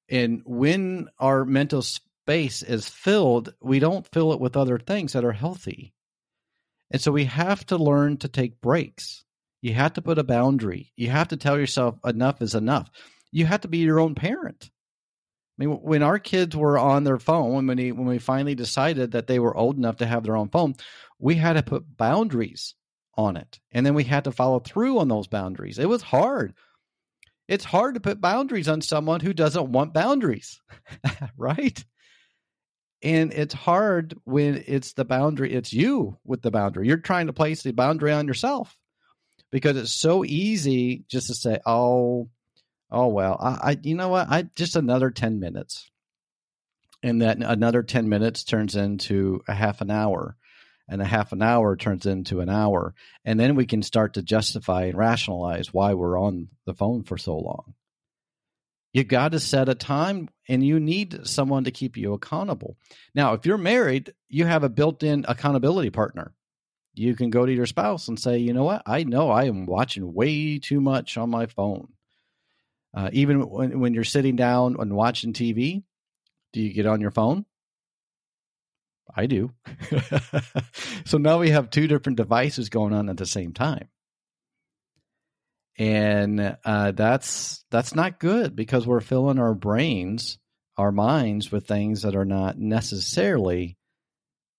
And 0.09 0.41
when 0.45 1.07
our 1.19 1.45
mental 1.45 1.83
space 2.29 2.61
is 2.61 2.87
filled, 2.87 3.55
we 3.59 3.79
don't 3.79 4.05
fill 4.13 4.33
it 4.33 4.39
with 4.39 4.55
other 4.55 4.77
things 4.77 5.13
that 5.13 5.25
are 5.25 5.31
healthy. 5.31 5.95
And 6.91 7.01
so 7.01 7.11
we 7.11 7.25
have 7.25 7.65
to 7.67 7.77
learn 7.77 8.17
to 8.17 8.27
take 8.27 8.61
breaks. 8.61 9.23
You 9.63 9.73
have 9.73 9.93
to 9.93 10.03
put 10.03 10.19
a 10.19 10.23
boundary. 10.23 10.93
You 10.95 11.09
have 11.09 11.29
to 11.29 11.37
tell 11.37 11.57
yourself 11.57 11.97
enough 12.05 12.39
is 12.43 12.53
enough. 12.53 12.87
You 13.31 13.47
have 13.47 13.61
to 13.61 13.67
be 13.67 13.79
your 13.79 13.99
own 13.99 14.13
parent. 14.13 14.69
I 15.59 15.65
mean, 15.65 15.71
when 15.81 16.03
our 16.03 16.19
kids 16.19 16.55
were 16.55 16.77
on 16.77 17.03
their 17.03 17.17
phone, 17.17 17.65
when 17.65 17.77
we, 17.77 17.91
when 17.91 18.05
we 18.05 18.19
finally 18.19 18.53
decided 18.53 19.13
that 19.13 19.25
they 19.25 19.39
were 19.39 19.57
old 19.57 19.77
enough 19.77 19.97
to 19.97 20.05
have 20.05 20.21
their 20.21 20.37
own 20.37 20.49
phone, 20.49 20.75
we 21.17 21.33
had 21.33 21.53
to 21.53 21.63
put 21.63 21.97
boundaries 21.97 22.75
on 23.17 23.37
it. 23.37 23.59
And 23.71 23.83
then 23.83 23.95
we 23.95 24.03
had 24.03 24.25
to 24.25 24.31
follow 24.31 24.59
through 24.59 24.99
on 24.99 25.07
those 25.07 25.27
boundaries. 25.27 25.79
It 25.79 25.89
was 25.89 26.03
hard 26.03 26.53
it's 27.49 27.65
hard 27.65 27.95
to 27.95 27.99
put 27.99 28.21
boundaries 28.21 28.67
on 28.67 28.79
someone 28.79 29.21
who 29.21 29.33
doesn't 29.33 29.71
want 29.71 29.91
boundaries, 29.91 30.61
right? 31.35 31.83
And 33.01 33.31
it's 33.33 33.53
hard 33.53 34.17
when 34.25 34.63
it's 34.67 34.93
the 34.93 35.05
boundary, 35.05 35.53
it's 35.53 35.71
you 35.71 36.17
with 36.25 36.41
the 36.41 36.51
boundary. 36.51 36.87
You're 36.87 36.97
trying 36.97 37.27
to 37.27 37.33
place 37.33 37.63
the 37.63 37.71
boundary 37.71 38.11
on 38.11 38.27
yourself. 38.27 38.75
because 39.51 39.77
it's 39.77 39.93
so 39.93 40.23
easy 40.25 41.05
just 41.09 41.27
to 41.27 41.33
say, 41.33 41.59
"Oh, 41.65 42.29
oh 42.91 43.07
well, 43.07 43.37
I, 43.39 43.71
I 43.71 43.77
you 43.81 43.95
know 43.95 44.09
what? 44.09 44.27
I 44.29 44.43
just 44.55 44.75
another 44.75 45.09
10 45.11 45.39
minutes." 45.39 45.89
And 47.01 47.21
that 47.21 47.37
another 47.37 47.81
10 47.83 48.09
minutes 48.09 48.43
turns 48.43 48.75
into 48.75 49.41
a 49.47 49.53
half 49.53 49.81
an 49.81 49.89
hour 49.89 50.35
and 50.89 51.01
a 51.01 51.05
half 51.05 51.31
an 51.31 51.41
hour 51.41 51.77
turns 51.77 52.05
into 52.05 52.41
an 52.41 52.49
hour 52.49 52.93
and 53.23 53.39
then 53.39 53.55
we 53.55 53.65
can 53.65 53.81
start 53.83 54.15
to 54.15 54.21
justify 54.23 54.85
and 54.85 54.97
rationalize 54.97 55.73
why 55.73 55.93
we're 55.93 56.19
on 56.19 56.49
the 56.65 56.73
phone 56.73 57.03
for 57.03 57.17
so 57.17 57.37
long 57.37 57.73
you 58.93 59.03
got 59.03 59.33
to 59.33 59.39
set 59.39 59.69
a 59.69 59.75
time 59.75 60.29
and 60.47 60.65
you 60.65 60.79
need 60.79 61.27
someone 61.27 61.65
to 61.65 61.71
keep 61.71 61.97
you 61.97 62.13
accountable. 62.13 62.77
Now 63.13 63.33
if 63.33 63.45
you're 63.45 63.57
married 63.57 64.13
you 64.27 64.45
have 64.45 64.63
a 64.63 64.69
built-in 64.69 65.25
accountability 65.27 65.89
partner. 65.89 66.33
You 66.93 67.15
can 67.15 67.29
go 67.29 67.45
to 67.45 67.53
your 67.53 67.65
spouse 67.65 68.07
and 68.07 68.19
say 68.19 68.39
you 68.39 68.53
know 68.53 68.63
what? 68.65 68.83
I 68.85 69.03
know 69.03 69.29
i 69.29 69.45
am 69.45 69.65
watching 69.65 70.13
way 70.13 70.59
too 70.59 70.81
much 70.81 71.17
on 71.17 71.29
my 71.29 71.45
phone. 71.45 71.89
Uh, 72.93 73.09
even 73.13 73.47
when, 73.47 73.79
when 73.79 73.93
you're 73.93 74.03
sitting 74.03 74.35
down 74.35 74.75
and 74.79 74.95
watching 74.95 75.33
tv 75.33 75.83
do 76.53 76.61
you 76.61 76.73
get 76.73 76.85
on 76.85 77.01
your 77.01 77.11
phone? 77.11 77.45
I 79.15 79.25
do. 79.25 79.51
so 81.05 81.17
now 81.17 81.39
we 81.39 81.49
have 81.49 81.69
two 81.69 81.87
different 81.87 82.17
devices 82.17 82.69
going 82.69 82.93
on 82.93 83.09
at 83.09 83.17
the 83.17 83.25
same 83.25 83.53
time. 83.53 83.89
And 85.79 86.57
uh, 86.65 86.91
that's 86.91 87.63
that's 87.71 87.95
not 87.95 88.19
good 88.19 88.53
because 88.53 88.85
we're 88.85 88.99
filling 88.99 89.39
our 89.39 89.53
brains, 89.53 90.37
our 90.77 90.91
minds 90.91 91.53
with 91.53 91.67
things 91.67 92.01
that 92.01 92.17
are 92.17 92.25
not 92.25 92.59
necessarily 92.59 93.77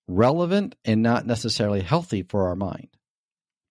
relevant 0.09 0.77
and 0.85 1.03
not 1.03 1.27
necessarily 1.27 1.83
healthy 1.83 2.23
for 2.23 2.49
our 2.49 2.57
mind. 2.57 2.89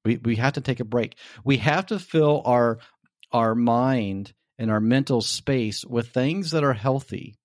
We 0.05 0.17
we 0.17 0.35
have 0.35 0.53
to 0.53 0.61
take 0.61 0.79
a 0.79 0.85
break. 0.85 1.15
We 1.43 1.57
have 1.57 1.87
to 1.87 1.97
fill 1.97 2.43
our 2.45 2.77
our 3.31 3.55
mind 3.55 4.31
and 4.59 4.69
our 4.69 4.79
mental 4.79 5.21
space 5.21 5.83
with 5.83 6.09
things 6.09 6.51
that 6.51 6.63
are 6.63 6.73
healthy. 6.73 7.35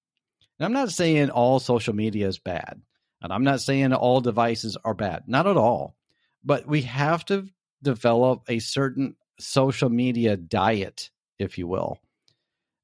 And 0.58 0.66
I'm 0.66 0.72
not 0.74 0.90
saying 0.90 1.30
all 1.30 1.60
social 1.60 1.94
media 1.94 2.28
is 2.28 2.38
bad. 2.38 2.82
And 3.22 3.32
I'm 3.32 3.44
not 3.44 3.62
saying 3.62 3.94
all 3.94 4.20
devices 4.20 4.76
are 4.84 4.92
bad, 4.92 5.22
not 5.26 5.46
at 5.46 5.56
all. 5.56 5.96
But 6.44 6.66
we 6.66 6.82
have 6.82 7.24
to 7.26 7.48
develop 7.82 8.42
a 8.48 8.58
certain 8.58 9.16
social 9.38 9.88
media 9.88 10.36
diet, 10.36 11.10
if 11.38 11.58
you 11.58 11.66
will. 11.66 12.00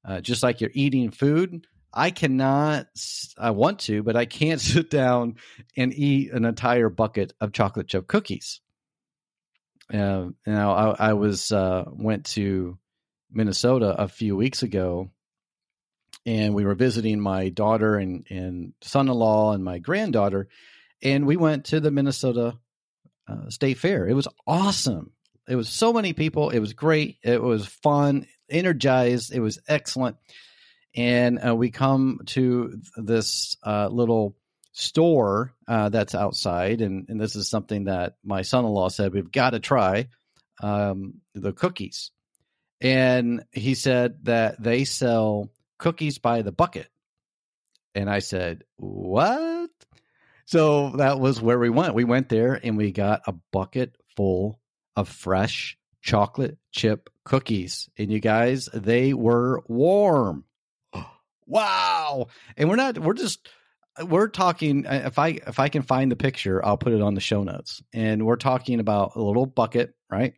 Uh, 0.03 0.21
just 0.21 0.43
like 0.43 0.61
you're 0.61 0.71
eating 0.73 1.11
food, 1.11 1.67
I 1.93 2.11
cannot, 2.11 2.87
I 3.37 3.51
want 3.51 3.79
to, 3.81 4.03
but 4.03 4.15
I 4.15 4.25
can't 4.25 4.61
sit 4.61 4.89
down 4.89 5.35
and 5.77 5.93
eat 5.93 6.31
an 6.31 6.45
entire 6.45 6.89
bucket 6.89 7.33
of 7.39 7.53
chocolate 7.53 7.87
chip 7.87 8.07
cookies. 8.07 8.61
Uh, 9.93 10.27
I, 10.47 10.95
I 10.99 11.13
was, 11.13 11.51
uh, 11.51 11.83
went 11.87 12.25
to 12.27 12.77
Minnesota 13.31 13.95
a 13.97 14.07
few 14.07 14.35
weeks 14.35 14.63
ago 14.63 15.11
and 16.25 16.53
we 16.53 16.65
were 16.65 16.75
visiting 16.75 17.19
my 17.19 17.49
daughter 17.49 17.95
and, 17.95 18.25
and 18.29 18.73
son-in-law 18.81 19.53
and 19.53 19.63
my 19.63 19.79
granddaughter 19.79 20.47
and 21.01 21.25
we 21.25 21.37
went 21.37 21.65
to 21.65 21.79
the 21.79 21.91
minnesota 21.91 22.57
uh, 23.27 23.49
state 23.49 23.77
fair 23.77 24.07
it 24.07 24.13
was 24.13 24.27
awesome 24.45 25.11
it 25.47 25.55
was 25.55 25.69
so 25.69 25.93
many 25.93 26.13
people 26.13 26.49
it 26.49 26.59
was 26.59 26.73
great 26.73 27.17
it 27.23 27.41
was 27.41 27.65
fun 27.65 28.25
energized 28.49 29.33
it 29.33 29.39
was 29.39 29.59
excellent 29.67 30.17
and 30.95 31.39
uh, 31.45 31.55
we 31.55 31.71
come 31.71 32.19
to 32.25 32.79
this 32.97 33.55
uh, 33.65 33.87
little 33.87 34.35
store 34.73 35.53
uh, 35.67 35.89
that's 35.89 36.15
outside 36.15 36.81
and, 36.81 37.07
and 37.09 37.19
this 37.19 37.35
is 37.35 37.49
something 37.49 37.85
that 37.85 38.15
my 38.23 38.41
son-in-law 38.41 38.89
said 38.89 39.13
we've 39.13 39.31
got 39.31 39.51
to 39.51 39.59
try 39.59 40.07
um, 40.61 41.15
the 41.33 41.53
cookies 41.53 42.11
and 42.81 43.45
he 43.51 43.75
said 43.75 44.17
that 44.23 44.61
they 44.61 44.85
sell 44.85 45.51
cookies 45.77 46.17
by 46.17 46.41
the 46.41 46.51
bucket. 46.51 46.87
And 47.93 48.09
I 48.09 48.19
said, 48.19 48.63
What? 48.77 49.69
So 50.45 50.91
that 50.97 51.19
was 51.19 51.41
where 51.41 51.59
we 51.59 51.69
went. 51.69 51.93
We 51.93 52.03
went 52.03 52.27
there 52.27 52.59
and 52.61 52.75
we 52.75 52.91
got 52.91 53.21
a 53.27 53.33
bucket 53.51 53.95
full 54.17 54.59
of 54.95 55.09
fresh 55.09 55.77
chocolate 56.01 56.57
chip 56.71 57.09
cookies. 57.25 57.89
And 57.97 58.11
you 58.11 58.19
guys, 58.19 58.69
they 58.73 59.13
were 59.13 59.61
warm. 59.67 60.45
wow. 61.45 62.27
And 62.57 62.69
we're 62.69 62.75
not, 62.75 62.97
we're 62.97 63.13
just, 63.13 63.47
we're 64.05 64.29
talking 64.29 64.87
uh, 64.87 65.03
if 65.05 65.19
i 65.19 65.37
if 65.45 65.59
i 65.59 65.67
can 65.67 65.81
find 65.81 66.09
the 66.09 66.15
picture 66.15 66.65
i'll 66.65 66.77
put 66.77 66.93
it 66.93 67.01
on 67.01 67.13
the 67.13 67.19
show 67.19 67.43
notes 67.43 67.83
and 67.91 68.25
we're 68.25 68.37
talking 68.37 68.79
about 68.79 69.17
a 69.17 69.21
little 69.21 69.45
bucket 69.45 69.93
right 70.09 70.33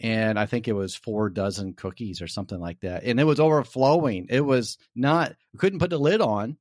and 0.00 0.38
I 0.38 0.46
think 0.46 0.68
it 0.68 0.74
was 0.74 0.94
four 0.94 1.28
dozen 1.28 1.74
cookies 1.74 2.22
or 2.22 2.28
something 2.28 2.58
like 2.58 2.80
that. 2.80 3.02
And 3.04 3.18
it 3.18 3.24
was 3.24 3.40
overflowing. 3.40 4.26
It 4.30 4.40
was 4.40 4.78
not, 4.94 5.34
couldn't 5.56 5.80
put 5.80 5.90
the 5.90 5.98
lid 5.98 6.20
on 6.20 6.56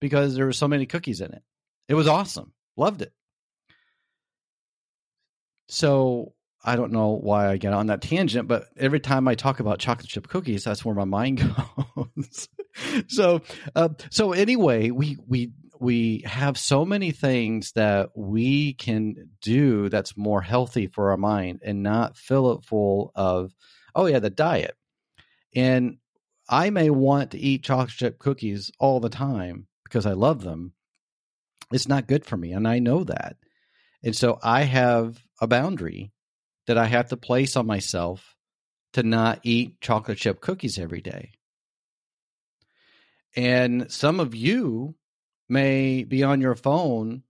because 0.00 0.34
there 0.34 0.46
were 0.46 0.52
so 0.52 0.68
many 0.68 0.86
cookies 0.86 1.20
in 1.20 1.32
it. 1.32 1.42
It 1.88 1.94
was 1.94 2.06
awesome. 2.06 2.52
Loved 2.76 3.02
it. 3.02 3.12
So 5.68 6.32
I 6.64 6.76
don't 6.76 6.92
know 6.92 7.10
why 7.10 7.48
I 7.48 7.56
get 7.56 7.72
on 7.72 7.86
that 7.86 8.02
tangent, 8.02 8.48
but 8.48 8.66
every 8.76 9.00
time 9.00 9.28
I 9.28 9.34
talk 9.34 9.60
about 9.60 9.78
chocolate 9.78 10.08
chip 10.08 10.28
cookies, 10.28 10.64
that's 10.64 10.84
where 10.84 10.94
my 10.94 11.04
mind 11.04 11.40
goes. 11.96 12.48
so, 13.06 13.42
uh, 13.76 13.90
so 14.10 14.32
anyway, 14.32 14.90
we 14.90 15.16
we 15.26 15.52
we 15.80 16.22
have 16.26 16.58
so 16.58 16.84
many 16.84 17.12
things 17.12 17.72
that 17.72 18.10
we 18.16 18.72
can 18.74 19.30
do 19.40 19.88
that's 19.88 20.16
more 20.16 20.42
healthy 20.42 20.86
for 20.86 21.10
our 21.10 21.16
mind 21.16 21.60
and 21.64 21.82
not 21.82 22.16
fill 22.16 22.52
it 22.52 22.64
full 22.64 23.12
of 23.14 23.54
oh 23.94 24.06
yeah 24.06 24.18
the 24.18 24.30
diet. 24.30 24.76
And 25.54 25.98
i 26.48 26.70
may 26.70 26.90
want 26.90 27.32
to 27.32 27.38
eat 27.38 27.62
chocolate 27.62 27.90
chip 27.90 28.18
cookies 28.18 28.70
all 28.78 29.00
the 29.00 29.08
time 29.08 29.66
because 29.84 30.06
i 30.06 30.12
love 30.12 30.42
them. 30.42 30.72
It's 31.72 31.88
not 31.88 32.08
good 32.08 32.24
for 32.24 32.36
me 32.36 32.52
and 32.52 32.66
i 32.66 32.78
know 32.78 33.04
that. 33.04 33.36
And 34.02 34.16
so 34.16 34.38
i 34.42 34.62
have 34.62 35.22
a 35.40 35.46
boundary 35.46 36.12
that 36.68 36.78
i 36.78 36.86
have 36.86 37.08
to 37.08 37.16
place 37.16 37.56
on 37.56 37.66
myself 37.66 38.36
to 38.92 39.02
not 39.02 39.40
eat 39.42 39.80
chocolate 39.80 40.18
chip 40.18 40.40
cookies 40.40 40.78
every 40.78 41.00
day. 41.00 41.32
And 43.36 43.90
some 43.92 44.20
of 44.20 44.34
you 44.34 44.94
may 45.48 46.04
be 46.04 46.22
on 46.22 46.40
your 46.40 46.54
phone 46.54 47.22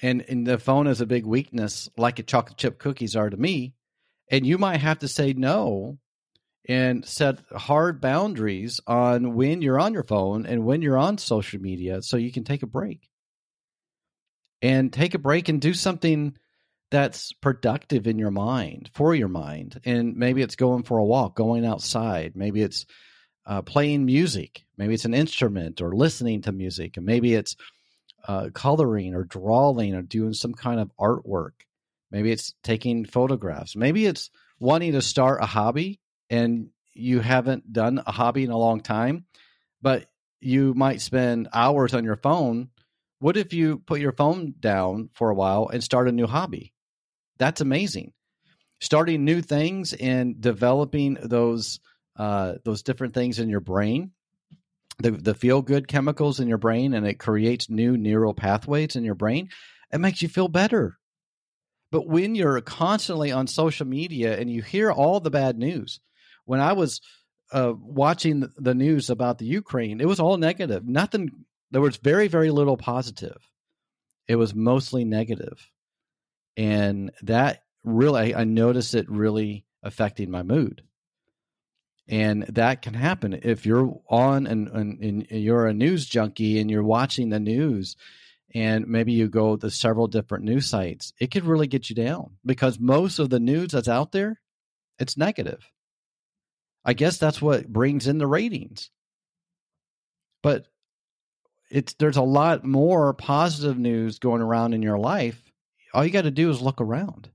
and, 0.00 0.24
and 0.28 0.46
the 0.46 0.58
phone 0.58 0.86
is 0.86 1.00
a 1.00 1.06
big 1.06 1.24
weakness 1.24 1.88
like 1.96 2.18
a 2.18 2.22
chocolate 2.22 2.58
chip 2.58 2.78
cookies 2.78 3.16
are 3.16 3.30
to 3.30 3.36
me 3.36 3.74
and 4.30 4.46
you 4.46 4.58
might 4.58 4.80
have 4.80 4.98
to 4.98 5.08
say 5.08 5.32
no 5.32 5.98
and 6.68 7.04
set 7.04 7.38
hard 7.56 8.00
boundaries 8.00 8.80
on 8.86 9.34
when 9.34 9.62
you're 9.62 9.80
on 9.80 9.94
your 9.94 10.02
phone 10.02 10.44
and 10.44 10.64
when 10.64 10.82
you're 10.82 10.98
on 10.98 11.16
social 11.16 11.60
media 11.60 12.02
so 12.02 12.16
you 12.16 12.32
can 12.32 12.44
take 12.44 12.62
a 12.62 12.66
break. 12.66 13.08
And 14.62 14.92
take 14.92 15.14
a 15.14 15.18
break 15.18 15.48
and 15.48 15.60
do 15.60 15.74
something 15.74 16.36
that's 16.90 17.32
productive 17.32 18.06
in 18.06 18.18
your 18.18 18.30
mind 18.30 18.90
for 18.94 19.14
your 19.14 19.28
mind 19.28 19.80
and 19.84 20.16
maybe 20.16 20.42
it's 20.42 20.56
going 20.56 20.82
for 20.82 20.98
a 20.98 21.04
walk 21.04 21.34
going 21.34 21.66
outside 21.66 22.36
maybe 22.36 22.62
it's 22.62 22.86
uh, 23.46 23.62
playing 23.62 24.04
music. 24.04 24.64
Maybe 24.76 24.94
it's 24.94 25.04
an 25.04 25.14
instrument 25.14 25.80
or 25.80 25.94
listening 25.94 26.42
to 26.42 26.52
music, 26.52 26.96
and 26.96 27.06
maybe 27.06 27.34
it's 27.34 27.56
uh, 28.26 28.50
coloring 28.52 29.14
or 29.14 29.24
drawing 29.24 29.94
or 29.94 30.02
doing 30.02 30.34
some 30.34 30.52
kind 30.52 30.80
of 30.80 30.90
artwork. 30.98 31.52
Maybe 32.10 32.32
it's 32.32 32.54
taking 32.62 33.04
photographs. 33.04 33.76
Maybe 33.76 34.06
it's 34.06 34.30
wanting 34.58 34.92
to 34.92 35.02
start 35.02 35.42
a 35.42 35.46
hobby 35.46 36.00
and 36.28 36.70
you 36.92 37.20
haven't 37.20 37.72
done 37.72 38.02
a 38.04 38.12
hobby 38.12 38.44
in 38.44 38.50
a 38.50 38.58
long 38.58 38.80
time, 38.80 39.26
but 39.80 40.06
you 40.40 40.74
might 40.74 41.00
spend 41.00 41.48
hours 41.52 41.94
on 41.94 42.04
your 42.04 42.16
phone. 42.16 42.70
What 43.18 43.36
if 43.36 43.52
you 43.52 43.78
put 43.78 44.00
your 44.00 44.12
phone 44.12 44.54
down 44.58 45.10
for 45.14 45.30
a 45.30 45.34
while 45.34 45.68
and 45.68 45.82
start 45.82 46.08
a 46.08 46.12
new 46.12 46.26
hobby? 46.26 46.72
That's 47.38 47.60
amazing. 47.60 48.12
Starting 48.80 49.24
new 49.24 49.40
things 49.40 49.92
and 49.94 50.40
developing 50.40 51.18
those 51.22 51.80
uh, 52.16 52.54
those 52.64 52.82
different 52.82 53.12
things 53.12 53.38
in 53.38 53.48
your 53.48 53.60
brain, 53.60 54.12
the 54.98 55.10
the 55.10 55.34
feel 55.34 55.62
good 55.62 55.88
chemicals 55.88 56.40
in 56.40 56.48
your 56.48 56.58
brain, 56.58 56.94
and 56.94 57.06
it 57.06 57.18
creates 57.18 57.70
new 57.70 57.96
neural 57.96 58.34
pathways 58.34 58.96
in 58.96 59.04
your 59.04 59.14
brain. 59.14 59.48
It 59.92 59.98
makes 59.98 60.22
you 60.22 60.28
feel 60.28 60.48
better. 60.48 60.98
But 61.92 62.08
when 62.08 62.34
you're 62.34 62.60
constantly 62.60 63.32
on 63.32 63.46
social 63.46 63.86
media 63.86 64.38
and 64.38 64.50
you 64.50 64.60
hear 64.62 64.90
all 64.90 65.20
the 65.20 65.30
bad 65.30 65.56
news, 65.56 66.00
when 66.44 66.60
I 66.60 66.72
was 66.72 67.00
uh, 67.52 67.72
watching 67.78 68.50
the 68.56 68.74
news 68.74 69.08
about 69.08 69.38
the 69.38 69.46
Ukraine, 69.46 70.00
it 70.00 70.08
was 70.08 70.20
all 70.20 70.36
negative. 70.36 70.86
Nothing. 70.86 71.30
There 71.70 71.80
was 71.80 71.96
very 71.96 72.28
very 72.28 72.50
little 72.50 72.76
positive. 72.76 73.38
It 74.28 74.36
was 74.36 74.54
mostly 74.54 75.04
negative, 75.04 75.70
and 76.56 77.12
that 77.22 77.62
really 77.84 78.34
I 78.34 78.44
noticed 78.44 78.94
it 78.94 79.10
really 79.10 79.64
affecting 79.82 80.30
my 80.30 80.42
mood 80.42 80.82
and 82.08 82.44
that 82.44 82.82
can 82.82 82.94
happen 82.94 83.38
if 83.42 83.66
you're 83.66 84.00
on 84.08 84.46
and, 84.46 84.68
and, 84.68 85.00
and, 85.02 85.26
you're 85.30 85.66
a 85.66 85.74
news 85.74 86.06
junkie 86.06 86.58
and 86.60 86.70
you're 86.70 86.82
watching 86.82 87.30
the 87.30 87.40
news 87.40 87.96
and 88.54 88.86
maybe 88.86 89.12
you 89.12 89.28
go 89.28 89.56
to 89.56 89.70
several 89.70 90.06
different 90.06 90.44
news 90.44 90.66
sites 90.66 91.12
it 91.20 91.30
could 91.30 91.44
really 91.44 91.66
get 91.66 91.90
you 91.90 91.96
down 91.96 92.32
because 92.44 92.78
most 92.80 93.18
of 93.18 93.30
the 93.30 93.40
news 93.40 93.72
that's 93.72 93.88
out 93.88 94.12
there 94.12 94.40
It's 94.98 95.16
negative. 95.16 95.70
I 96.84 96.94
guess 96.94 97.18
that's 97.18 97.42
what 97.42 97.68
brings 97.68 98.06
in 98.06 98.18
the 98.18 98.26
ratings. 98.26 98.90
But 100.42 100.66
it's 101.70 101.94
there's 101.94 102.16
a 102.16 102.22
lot 102.22 102.64
more 102.64 103.12
positive 103.12 103.76
news 103.76 104.18
going 104.18 104.40
around 104.42 104.72
in 104.72 104.82
your 104.82 104.98
life. 104.98 105.45
All 105.96 106.04
you 106.04 106.10
got 106.10 106.22
to 106.22 106.30
do 106.30 106.50
is 106.50 106.60
look 106.60 106.82
around. 106.82 107.30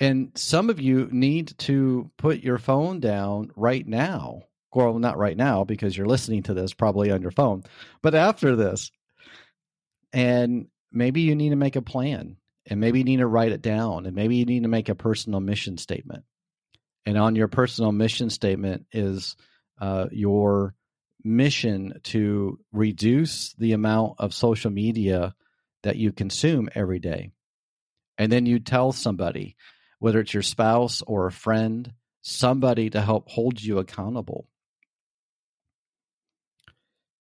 And 0.00 0.32
some 0.34 0.68
of 0.68 0.78
you 0.78 1.08
need 1.10 1.56
to 1.60 2.10
put 2.18 2.40
your 2.40 2.58
phone 2.58 3.00
down 3.00 3.52
right 3.56 3.86
now. 3.86 4.42
Well, 4.74 4.98
not 4.98 5.16
right 5.16 5.36
now 5.36 5.64
because 5.64 5.96
you're 5.96 6.06
listening 6.06 6.42
to 6.42 6.54
this 6.54 6.74
probably 6.74 7.10
on 7.10 7.22
your 7.22 7.30
phone, 7.30 7.64
but 8.02 8.14
after 8.14 8.54
this. 8.54 8.90
And 10.12 10.66
maybe 10.92 11.22
you 11.22 11.34
need 11.34 11.50
to 11.50 11.56
make 11.56 11.76
a 11.76 11.82
plan 11.82 12.36
and 12.66 12.80
maybe 12.80 12.98
you 12.98 13.04
need 13.04 13.20
to 13.20 13.26
write 13.26 13.52
it 13.52 13.62
down 13.62 14.04
and 14.04 14.14
maybe 14.14 14.36
you 14.36 14.44
need 14.44 14.64
to 14.64 14.68
make 14.68 14.90
a 14.90 14.94
personal 14.94 15.40
mission 15.40 15.78
statement. 15.78 16.24
And 17.06 17.16
on 17.16 17.34
your 17.34 17.48
personal 17.48 17.92
mission 17.92 18.28
statement 18.28 18.84
is 18.92 19.36
uh, 19.80 20.08
your 20.12 20.74
mission 21.24 21.98
to 22.02 22.58
reduce 22.72 23.54
the 23.54 23.72
amount 23.72 24.16
of 24.18 24.34
social 24.34 24.70
media 24.70 25.34
that 25.82 25.96
you 25.96 26.12
consume 26.12 26.68
every 26.74 26.98
day. 26.98 27.30
And 28.18 28.30
then 28.30 28.46
you 28.46 28.58
tell 28.58 28.92
somebody, 28.92 29.56
whether 29.98 30.20
it's 30.20 30.34
your 30.34 30.42
spouse 30.42 31.02
or 31.06 31.26
a 31.26 31.32
friend, 31.32 31.92
somebody 32.22 32.90
to 32.90 33.00
help 33.00 33.28
hold 33.28 33.62
you 33.62 33.78
accountable. 33.78 34.46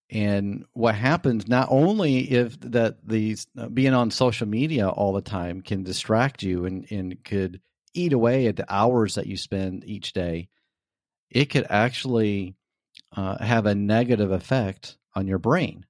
And 0.09 0.65
what 0.73 0.95
happens 0.95 1.47
not 1.47 1.67
only 1.69 2.31
if 2.31 2.59
that 2.61 2.97
these 3.07 3.45
uh, 3.57 3.69
being 3.69 3.93
on 3.93 4.09
social 4.09 4.47
media 4.47 4.89
all 4.89 5.13
the 5.13 5.21
time 5.21 5.61
can 5.61 5.83
distract 5.83 6.41
you 6.41 6.65
and, 6.65 6.91
and 6.91 7.23
could 7.23 7.61
eat 7.93 8.13
away 8.13 8.47
at 8.47 8.55
the 8.55 8.65
hours 8.73 9.15
that 9.15 9.27
you 9.27 9.37
spend 9.37 9.83
each 9.85 10.13
day, 10.13 10.49
it 11.29 11.45
could 11.45 11.67
actually 11.69 12.55
uh, 13.15 13.43
have 13.43 13.67
a 13.67 13.75
negative 13.75 14.31
effect 14.31 14.97
on 15.15 15.27
your 15.27 15.39
brain. 15.39 15.85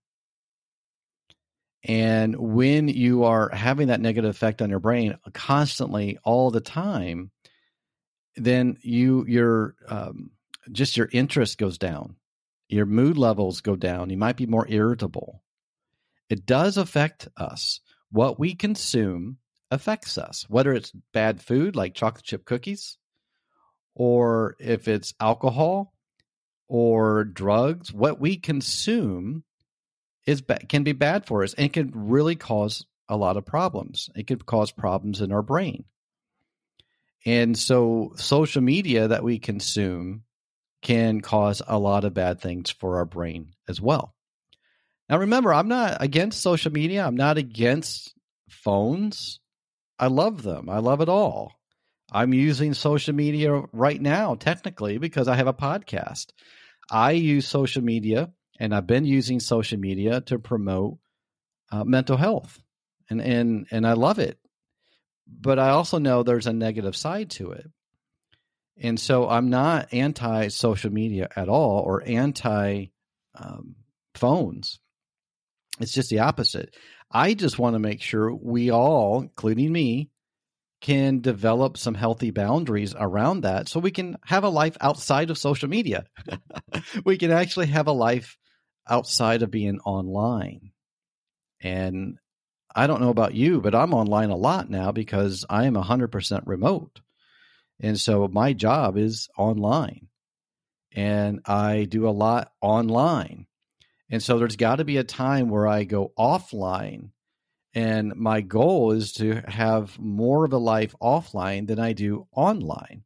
And 1.83 2.35
when 2.35 2.87
you 2.89 3.23
are 3.23 3.49
having 3.49 3.87
that 3.87 4.01
negative 4.01 4.29
effect 4.29 4.61
on 4.61 4.69
your 4.69 4.79
brain 4.79 5.17
constantly, 5.33 6.17
all 6.23 6.51
the 6.51 6.59
time, 6.59 7.31
then 8.35 8.77
you 8.81 9.25
your 9.27 9.75
um, 9.87 10.31
just 10.71 10.97
your 10.97 11.09
interest 11.11 11.57
goes 11.57 11.77
down, 11.77 12.15
your 12.67 12.85
mood 12.85 13.17
levels 13.17 13.61
go 13.61 13.75
down. 13.75 14.09
You 14.09 14.17
might 14.17 14.37
be 14.37 14.45
more 14.45 14.67
irritable. 14.69 15.41
It 16.29 16.45
does 16.45 16.77
affect 16.77 17.27
us. 17.37 17.79
What 18.11 18.39
we 18.39 18.55
consume 18.55 19.37
affects 19.71 20.17
us, 20.17 20.45
whether 20.49 20.73
it's 20.73 20.91
bad 21.13 21.41
food 21.41 21.75
like 21.75 21.93
chocolate 21.93 22.25
chip 22.25 22.45
cookies, 22.45 22.97
or 23.95 24.55
if 24.59 24.87
it's 24.87 25.13
alcohol 25.19 25.93
or 26.67 27.23
drugs, 27.23 27.93
what 27.93 28.19
we 28.19 28.37
consume 28.37 29.43
is 30.29 30.43
can 30.67 30.83
be 30.83 30.91
bad 30.91 31.25
for 31.25 31.43
us 31.43 31.53
and 31.53 31.65
it 31.65 31.73
can 31.73 31.91
really 31.93 32.35
cause 32.35 32.85
a 33.07 33.17
lot 33.17 33.37
of 33.37 33.45
problems. 33.45 34.09
It 34.15 34.27
could 34.27 34.45
cause 34.45 34.71
problems 34.71 35.21
in 35.21 35.31
our 35.31 35.41
brain. 35.41 35.85
And 37.25 37.57
so 37.57 38.13
social 38.15 38.61
media 38.61 39.07
that 39.07 39.23
we 39.23 39.39
consume 39.39 40.23
can 40.81 41.19
cause 41.21 41.61
a 41.67 41.77
lot 41.77 42.05
of 42.05 42.13
bad 42.13 42.39
things 42.39 42.69
for 42.69 42.97
our 42.97 43.05
brain 43.05 43.53
as 43.67 43.81
well. 43.81 44.13
Now 45.09 45.17
remember, 45.17 45.53
I'm 45.53 45.67
not 45.67 45.97
against 46.01 46.41
social 46.41 46.71
media. 46.71 47.05
I'm 47.05 47.17
not 47.17 47.37
against 47.37 48.13
phones. 48.49 49.39
I 49.97 50.07
love 50.07 50.43
them. 50.43 50.69
I 50.69 50.77
love 50.77 51.01
it 51.01 51.09
all. 51.09 51.59
I'm 52.11 52.33
using 52.33 52.73
social 52.73 53.13
media 53.13 53.63
right 53.73 54.01
now, 54.01 54.35
technically, 54.35 54.97
because 54.97 55.27
I 55.27 55.35
have 55.35 55.47
a 55.47 55.53
podcast. 55.53 56.27
I 56.89 57.11
use 57.11 57.47
social 57.47 57.83
media, 57.83 58.31
and 58.60 58.76
I've 58.76 58.88
been 58.88 59.06
using 59.06 59.39
social 59.39 59.80
media 59.80 60.22
to 60.22 60.38
promote 60.38 60.98
uh, 61.72 61.84
mental 61.84 62.17
health, 62.17 62.62
and 63.10 63.22
and 63.22 63.67
and 63.72 63.88
I 63.88 63.93
love 63.93 64.19
it. 64.19 64.38
But 65.28 65.60
I 65.60 65.69
also 65.69 66.00
know 66.00 66.24
there's 66.24 66.48
a 66.48 66.54
negative 66.54 66.95
side 66.95 67.30
to 67.32 67.52
it, 67.52 67.67
and 68.78 69.00
so 69.00 69.30
I'm 69.30 69.50
not 69.50 69.93
anti 69.93 70.50
social 70.50 70.91
media 70.91 71.30
at 71.36 71.50
all 71.50 71.80
or 71.80 72.04
anti 72.06 72.88
um, 73.36 73.76
phones. 74.15 74.80
It's 75.80 75.93
just 75.93 76.10
the 76.10 76.19
opposite. 76.19 76.76
I 77.12 77.34
just 77.34 77.58
want 77.58 77.76
to 77.76 77.80
make 77.80 78.02
sure 78.02 78.34
we 78.34 78.69
all, 78.69 79.22
including 79.22 79.72
me, 79.72 80.10
can 80.82 81.22
develop 81.22 81.78
some 81.78 81.93
healthy 81.93 82.32
boundaries 82.32 82.95
around 82.98 83.41
that 83.41 83.67
so 83.67 83.80
we 83.80 83.91
can 83.91 84.17
have 84.26 84.43
a 84.43 84.50
life 84.50 84.78
outside 84.80 85.30
of 85.30 85.38
social 85.38 85.69
media. 85.69 86.06
we 87.06 87.17
can 87.17 87.32
actually 87.32 87.67
have 87.67 87.88
a 87.88 87.91
life 87.91 88.38
outside 88.89 89.41
of 89.41 89.52
being 89.52 89.80
online. 89.82 90.71
And 91.62 92.17
I 92.75 92.88
don't 92.88 93.02
know 93.02 93.10
about 93.10 93.34
you, 93.34 93.62
but 93.62 93.75
I'm 93.75 93.93
online 93.93 94.30
a 94.30 94.36
lot 94.36 94.69
now 94.69 94.91
because 94.91 95.45
I 95.49 95.65
am 95.65 95.75
100% 95.75 96.43
remote. 96.45 97.02
And 97.80 97.99
so 97.99 98.28
my 98.28 98.54
job 98.54 98.97
is 98.97 99.30
online 99.38 100.08
and 100.91 101.41
I 101.45 101.86
do 101.89 102.08
a 102.08 102.12
lot 102.12 102.52
online. 102.62 103.47
And 104.10 104.21
so 104.21 104.38
there's 104.38 104.56
got 104.56 104.78
to 104.78 104.86
be 104.86 104.97
a 104.97 105.04
time 105.04 105.49
where 105.49 105.67
I 105.67 105.84
go 105.84 106.12
offline 106.17 107.12
and 107.73 108.15
my 108.15 108.41
goal 108.41 108.91
is 108.91 109.13
to 109.13 109.43
have 109.47 109.97
more 109.99 110.45
of 110.45 110.54
a 110.54 110.58
life 110.58 110.95
offline 111.02 111.67
than 111.67 111.80
I 111.80 111.93
do 111.93 112.28
online. 112.34 113.04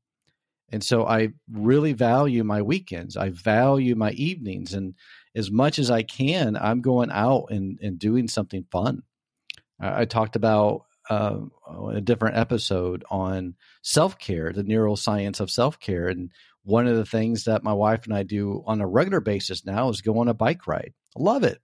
And 0.74 0.84
so 0.84 1.06
I 1.06 1.30
really 1.52 1.94
value 1.94 2.44
my 2.44 2.62
weekends. 2.62 3.16
I 3.16 3.30
value 3.30 3.96
my 3.96 4.12
evenings. 4.12 4.74
And 4.74 4.96
as 5.36 5.52
much 5.52 5.80
as 5.80 5.90
I 5.90 6.04
can, 6.04 6.58
I'm 6.58 6.82
going 6.82 7.12
out 7.12 7.48
and, 7.50 7.80
and 7.82 7.98
doing 7.98 8.28
something 8.28 8.66
fun. 8.72 9.04
I, 9.80 10.02
I 10.02 10.06
talked 10.06 10.36
about 10.36 10.82
uh, 11.10 11.40
a 11.92 12.02
different 12.02 12.38
episode 12.38 13.06
on 13.10 13.56
self 13.84 14.18
care, 14.18 14.52
the 14.52 14.64
neuroscience 14.64 15.40
of 15.40 15.52
self 15.52 15.80
care. 15.80 16.08
And 16.08 16.32
one 16.64 16.88
of 16.88 16.98
the 16.98 17.06
things 17.06 17.46
that 17.46 17.64
my 17.64 17.74
wife 17.74 18.06
and 18.06 18.14
I 18.14 18.24
do 18.24 18.64
on 18.66 18.82
a 18.82 18.88
regular 18.88 19.22
basis 19.22 19.66
now 19.66 19.90
is 19.90 20.02
go 20.02 20.20
on 20.20 20.28
a 20.28 20.34
bike 20.34 20.68
ride. 20.68 20.94
I 21.16 21.22
love 21.22 21.44
it 21.44 21.62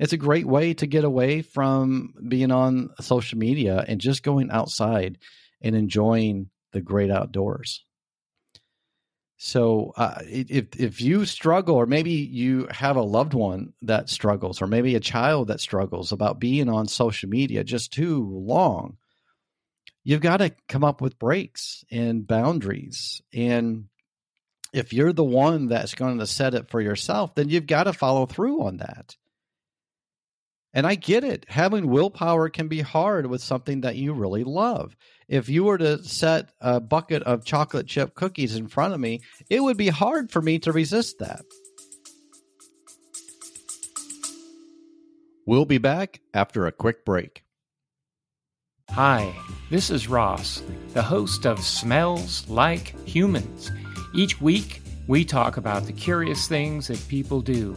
it's 0.00 0.14
a 0.14 0.16
great 0.16 0.46
way 0.46 0.72
to 0.72 0.86
get 0.86 1.04
away 1.04 1.42
from 1.42 2.14
being 2.26 2.50
on 2.50 2.88
social 3.00 3.38
media 3.38 3.84
and 3.86 4.00
just 4.00 4.22
going 4.22 4.50
outside 4.50 5.18
and 5.60 5.76
enjoying 5.76 6.48
the 6.72 6.80
great 6.80 7.10
outdoors. 7.10 7.84
So, 9.42 9.94
uh, 9.96 10.20
if 10.26 10.78
if 10.78 11.00
you 11.00 11.24
struggle, 11.24 11.76
or 11.76 11.86
maybe 11.86 12.10
you 12.10 12.68
have 12.70 12.96
a 12.96 13.02
loved 13.02 13.32
one 13.32 13.72
that 13.80 14.10
struggles, 14.10 14.60
or 14.60 14.66
maybe 14.66 14.96
a 14.96 15.00
child 15.00 15.48
that 15.48 15.60
struggles 15.60 16.12
about 16.12 16.38
being 16.38 16.68
on 16.68 16.86
social 16.86 17.30
media 17.30 17.64
just 17.64 17.90
too 17.90 18.22
long, 18.22 18.98
you've 20.04 20.20
got 20.20 20.36
to 20.36 20.54
come 20.68 20.84
up 20.84 21.00
with 21.00 21.18
breaks 21.18 21.86
and 21.90 22.26
boundaries. 22.26 23.22
And 23.32 23.86
if 24.74 24.92
you're 24.92 25.14
the 25.14 25.24
one 25.24 25.68
that's 25.68 25.94
going 25.94 26.18
to 26.18 26.26
set 26.26 26.52
it 26.52 26.68
for 26.68 26.82
yourself, 26.82 27.34
then 27.34 27.48
you've 27.48 27.66
got 27.66 27.84
to 27.84 27.94
follow 27.94 28.26
through 28.26 28.62
on 28.64 28.76
that. 28.76 29.16
And 30.72 30.86
I 30.86 30.94
get 30.94 31.24
it. 31.24 31.46
Having 31.48 31.88
willpower 31.88 32.48
can 32.48 32.68
be 32.68 32.80
hard 32.80 33.26
with 33.26 33.42
something 33.42 33.80
that 33.80 33.96
you 33.96 34.12
really 34.12 34.44
love. 34.44 34.96
If 35.28 35.48
you 35.48 35.64
were 35.64 35.78
to 35.78 36.02
set 36.04 36.50
a 36.60 36.80
bucket 36.80 37.22
of 37.24 37.44
chocolate 37.44 37.86
chip 37.86 38.14
cookies 38.14 38.54
in 38.54 38.68
front 38.68 38.94
of 38.94 39.00
me, 39.00 39.20
it 39.48 39.62
would 39.62 39.76
be 39.76 39.88
hard 39.88 40.30
for 40.30 40.40
me 40.40 40.58
to 40.60 40.72
resist 40.72 41.18
that. 41.18 41.42
We'll 45.46 45.64
be 45.64 45.78
back 45.78 46.20
after 46.34 46.66
a 46.66 46.72
quick 46.72 47.04
break. 47.04 47.42
Hi, 48.90 49.32
this 49.70 49.90
is 49.90 50.08
Ross, 50.08 50.62
the 50.94 51.02
host 51.02 51.46
of 51.46 51.60
Smells 51.60 52.48
Like 52.48 52.94
Humans. 53.08 53.70
Each 54.14 54.40
week, 54.40 54.82
we 55.08 55.24
talk 55.24 55.56
about 55.56 55.86
the 55.86 55.92
curious 55.92 56.46
things 56.46 56.88
that 56.88 57.04
people 57.08 57.40
do. 57.40 57.76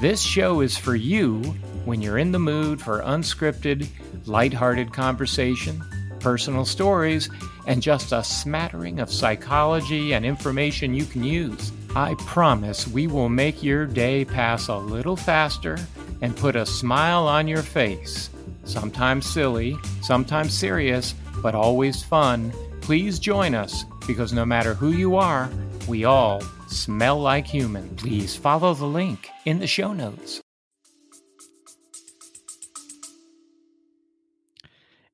This 0.00 0.22
show 0.22 0.60
is 0.60 0.76
for 0.76 0.94
you 0.94 1.54
when 1.84 2.00
you're 2.00 2.18
in 2.18 2.32
the 2.32 2.38
mood 2.38 2.80
for 2.80 3.00
unscripted, 3.00 3.86
lighthearted 4.26 4.92
conversation, 4.92 5.82
personal 6.20 6.64
stories, 6.64 7.28
and 7.66 7.82
just 7.82 8.12
a 8.12 8.22
smattering 8.22 9.00
of 9.00 9.12
psychology 9.12 10.14
and 10.14 10.24
information 10.24 10.94
you 10.94 11.04
can 11.04 11.24
use. 11.24 11.72
I 11.94 12.14
promise 12.26 12.88
we 12.88 13.06
will 13.06 13.28
make 13.28 13.62
your 13.62 13.86
day 13.86 14.24
pass 14.24 14.68
a 14.68 14.76
little 14.76 15.16
faster 15.16 15.78
and 16.22 16.36
put 16.36 16.56
a 16.56 16.64
smile 16.64 17.26
on 17.26 17.48
your 17.48 17.62
face. 17.62 18.30
Sometimes 18.64 19.26
silly, 19.26 19.76
sometimes 20.02 20.54
serious, 20.54 21.14
but 21.42 21.54
always 21.54 22.02
fun. 22.02 22.52
Please 22.80 23.18
join 23.18 23.54
us 23.54 23.84
because 24.06 24.32
no 24.32 24.44
matter 24.44 24.74
who 24.74 24.92
you 24.92 25.16
are, 25.16 25.50
we 25.88 26.04
all 26.04 26.40
smell 26.68 27.20
like 27.20 27.46
human. 27.46 27.88
Please 27.96 28.36
follow 28.36 28.74
the 28.74 28.86
link 28.86 29.28
in 29.44 29.58
the 29.58 29.66
show 29.66 29.92
notes. 29.92 30.41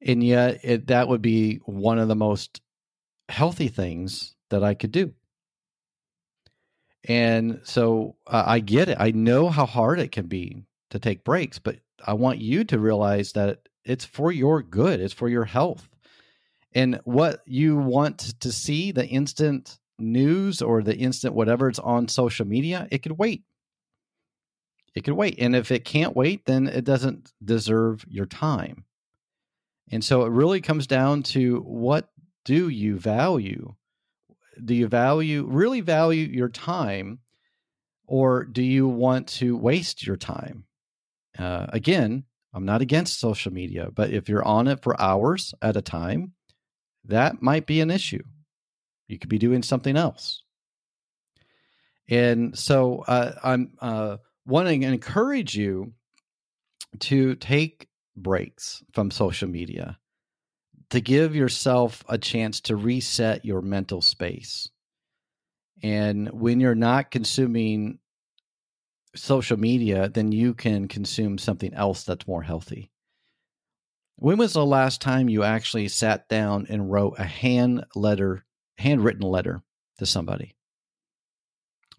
And 0.01 0.23
yet 0.23 0.61
it, 0.63 0.87
that 0.89 1.09
would 1.09 1.23
be 1.23 1.57
one 1.65 1.99
of 1.99 2.09
the 2.09 2.17
most 2.17 2.61
healthy 3.29 3.69
things 3.69 4.35
that 4.51 4.63
I 4.63 4.75
could 4.75 4.93
do. 4.93 5.13
And 7.05 7.61
so 7.65 8.17
uh, 8.27 8.45
I 8.47 8.61
get 8.61 8.89
it. 8.89 8.97
I 9.01 9.11
know 9.13 9.49
how 9.49 9.67
hard 9.67 10.01
it 10.01 10.13
can 10.13 10.27
be 10.27 10.65
to 10.91 10.99
take 10.99 11.25
breaks, 11.25 11.59
but 11.59 11.77
I 12.07 12.15
want 12.15 12.39
you 12.39 12.65
to 12.65 12.79
realize 12.79 13.33
that 13.33 13.61
it's 13.85 14.05
for 14.05 14.33
your 14.33 14.63
good, 14.63 15.01
it's 15.01 15.15
for 15.15 15.29
your 15.29 15.45
health. 15.45 15.89
And 16.75 17.01
what 17.05 17.41
you 17.47 17.77
want 17.77 18.41
to 18.41 18.53
see, 18.53 18.93
the 18.93 19.07
instant 19.07 19.79
news 19.99 20.61
or 20.63 20.83
the 20.83 20.97
instant 20.97 21.35
whatever 21.35 21.69
it's 21.69 21.79
on 21.79 22.09
social 22.09 22.47
media, 22.47 22.87
it 22.91 23.03
could 23.03 23.19
wait. 23.19 23.43
It 24.95 25.05
could 25.05 25.15
wait. 25.15 25.37
And 25.39 25.57
if 25.57 25.71
it 25.71 25.85
can't 25.85 26.17
wait, 26.17 26.45
then 26.45 26.67
it 26.67 26.85
doesn't 26.85 27.33
deserve 27.45 28.05
your 28.09 28.27
time. 28.27 28.85
And 29.91 30.05
so 30.05 30.25
it 30.25 30.31
really 30.31 30.61
comes 30.61 30.87
down 30.87 31.23
to 31.25 31.61
what 31.61 32.09
do 32.45 32.69
you 32.69 32.99
value? 32.99 33.75
Do 34.63 34.75
you 34.75 34.89
value, 34.89 35.47
really 35.47 35.81
value 35.81 36.27
your 36.27 36.49
time, 36.49 37.21
or 38.07 38.45
do 38.45 38.63
you 38.63 38.89
want 38.89 39.29
to 39.29 39.57
waste 39.57 40.07
your 40.07 40.17
time? 40.17 40.65
Uh, 41.39 41.67
again, 41.69 42.25
I'm 42.53 42.65
not 42.65 42.83
against 42.83 43.21
social 43.21 43.53
media, 43.53 43.89
but 43.93 44.11
if 44.11 44.29
you're 44.29 44.45
on 44.45 44.67
it 44.67 44.83
for 44.83 45.01
hours 45.01 45.55
at 45.63 45.77
a 45.77 45.83
time, 45.83 46.33
that 47.05 47.41
might 47.41 47.67
be 47.67 47.81
an 47.81 47.91
issue. 47.91 48.23
You 49.07 49.19
could 49.19 49.31
be 49.31 49.39
doing 49.39 49.63
something 49.63 49.97
else. 49.97 50.43
And 52.09 52.59
so 52.59 53.05
uh, 53.07 53.33
I'm 53.43 53.73
uh, 53.81 54.17
wanting 54.47 54.81
to 54.81 54.87
encourage 54.87 55.55
you 55.55 55.93
to 57.01 57.35
take 57.37 57.87
breaks 58.23 58.83
from 58.93 59.11
social 59.11 59.49
media, 59.49 59.99
to 60.91 61.01
give 61.01 61.35
yourself 61.35 62.05
a 62.09 62.19
chance 62.19 62.61
to 62.63 62.77
reset 62.77 63.45
your 63.45 63.61
mental 63.61 64.01
space. 64.01 64.69
And 65.83 66.29
when 66.31 66.61
you're 66.61 66.75
not 66.75 67.11
consuming 67.11 67.99
social 69.15 69.59
media, 69.59 70.09
then 70.09 70.33
you 70.33 70.55
can 70.55 70.89
consume 70.89 71.39
something 71.39 71.73
else 71.75 72.05
that's 72.05 72.27
more 72.27 72.43
healthy. 72.43 72.91
When 74.17 74.39
was 74.39 74.53
the 74.55 74.67
last 74.67 75.01
time 75.01 75.29
you 75.29 75.45
actually 75.45 75.89
sat 75.89 76.29
down 76.29 76.67
and 76.69 76.91
wrote 76.91 77.19
a 77.19 77.25
hand 77.25 77.85
letter, 77.95 78.45
handwritten 78.77 79.23
letter 79.23 79.63
to 79.99 80.07
somebody? 80.07 80.57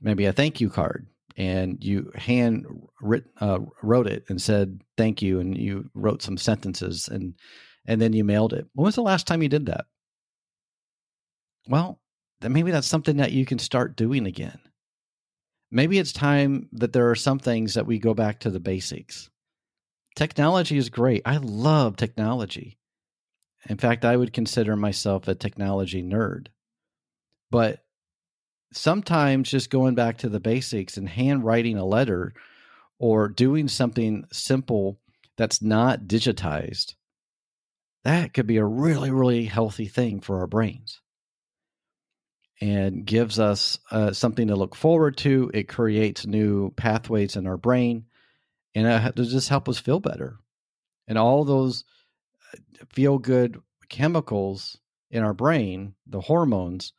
Maybe 0.01 0.25
a 0.25 0.33
thank 0.33 0.59
you 0.59 0.69
card, 0.69 1.07
and 1.39 1.83
you 1.83 2.11
hand 2.13 2.67
writ, 3.01 3.23
uh, 3.41 3.59
wrote 3.81 4.05
it 4.05 4.25
and 4.29 4.39
said 4.39 4.81
thank 4.95 5.23
you, 5.23 5.39
and 5.39 5.57
you 5.57 5.89
wrote 5.95 6.21
some 6.21 6.37
sentences, 6.37 7.07
and 7.07 7.33
and 7.87 7.99
then 7.99 8.13
you 8.13 8.23
mailed 8.23 8.53
it. 8.53 8.67
When 8.75 8.85
was 8.85 8.95
the 8.95 9.01
last 9.01 9.25
time 9.25 9.41
you 9.41 9.49
did 9.49 9.65
that? 9.65 9.85
Well, 11.67 11.99
then 12.41 12.53
maybe 12.53 12.69
that's 12.69 12.87
something 12.87 13.17
that 13.17 13.31
you 13.31 13.45
can 13.47 13.57
start 13.57 13.95
doing 13.95 14.27
again 14.27 14.59
maybe 15.71 15.99
it's 15.99 16.11
time 16.11 16.67
that 16.73 16.93
there 16.93 17.09
are 17.09 17.15
some 17.15 17.39
things 17.39 17.73
that 17.73 17.85
we 17.85 17.99
go 17.99 18.13
back 18.13 18.39
to 18.39 18.49
the 18.49 18.59
basics. 18.59 19.29
Technology 20.15 20.77
is 20.77 20.89
great. 20.89 21.21
I 21.25 21.37
love 21.37 21.95
technology. 21.95 22.77
In 23.69 23.77
fact, 23.77 24.05
I 24.05 24.15
would 24.15 24.33
consider 24.33 24.75
myself 24.75 25.27
a 25.27 25.35
technology 25.35 26.01
nerd. 26.01 26.47
But 27.51 27.83
sometimes 28.71 29.49
just 29.49 29.69
going 29.69 29.95
back 29.95 30.17
to 30.19 30.29
the 30.29 30.39
basics 30.39 30.97
and 30.97 31.09
handwriting 31.09 31.77
a 31.77 31.85
letter 31.85 32.33
or 32.97 33.27
doing 33.27 33.67
something 33.67 34.25
simple 34.31 34.99
that's 35.37 35.61
not 35.61 36.01
digitized, 36.01 36.95
that 38.03 38.33
could 38.33 38.47
be 38.47 38.57
a 38.57 38.65
really, 38.65 39.11
really 39.11 39.45
healthy 39.45 39.87
thing 39.87 40.21
for 40.21 40.39
our 40.39 40.47
brains 40.47 41.01
and 42.61 43.05
gives 43.05 43.39
us 43.39 43.79
uh, 43.91 44.11
something 44.11 44.47
to 44.47 44.55
look 44.55 44.75
forward 44.75 45.17
to. 45.17 45.49
It 45.53 45.69
creates 45.69 46.25
new 46.25 46.71
pathways 46.71 47.35
in 47.35 47.47
our 47.47 47.57
brain, 47.57 48.05
and 48.75 48.85
it 48.87 49.15
just 49.15 49.49
help 49.49 49.69
us 49.69 49.79
feel 49.79 49.99
better. 49.99 50.37
And 51.07 51.17
all 51.17 51.45
those 51.45 51.85
uh, 52.53 52.57
feel 52.93 53.17
good 53.17 53.61
chemicals 53.87 54.77
in 55.09 55.23
our 55.23 55.33
brain, 55.33 55.95
the 56.05 56.21
hormones, 56.21 56.93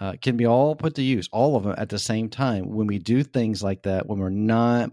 uh, 0.00 0.14
can 0.20 0.36
be 0.36 0.46
all 0.46 0.74
put 0.74 0.94
to 0.94 1.02
use, 1.02 1.28
all 1.30 1.56
of 1.56 1.64
them 1.64 1.74
at 1.76 1.90
the 1.90 1.98
same 1.98 2.28
time. 2.28 2.70
When 2.70 2.86
we 2.86 2.98
do 2.98 3.22
things 3.22 3.62
like 3.62 3.82
that, 3.82 4.06
when 4.06 4.18
we're 4.18 4.30
not 4.30 4.92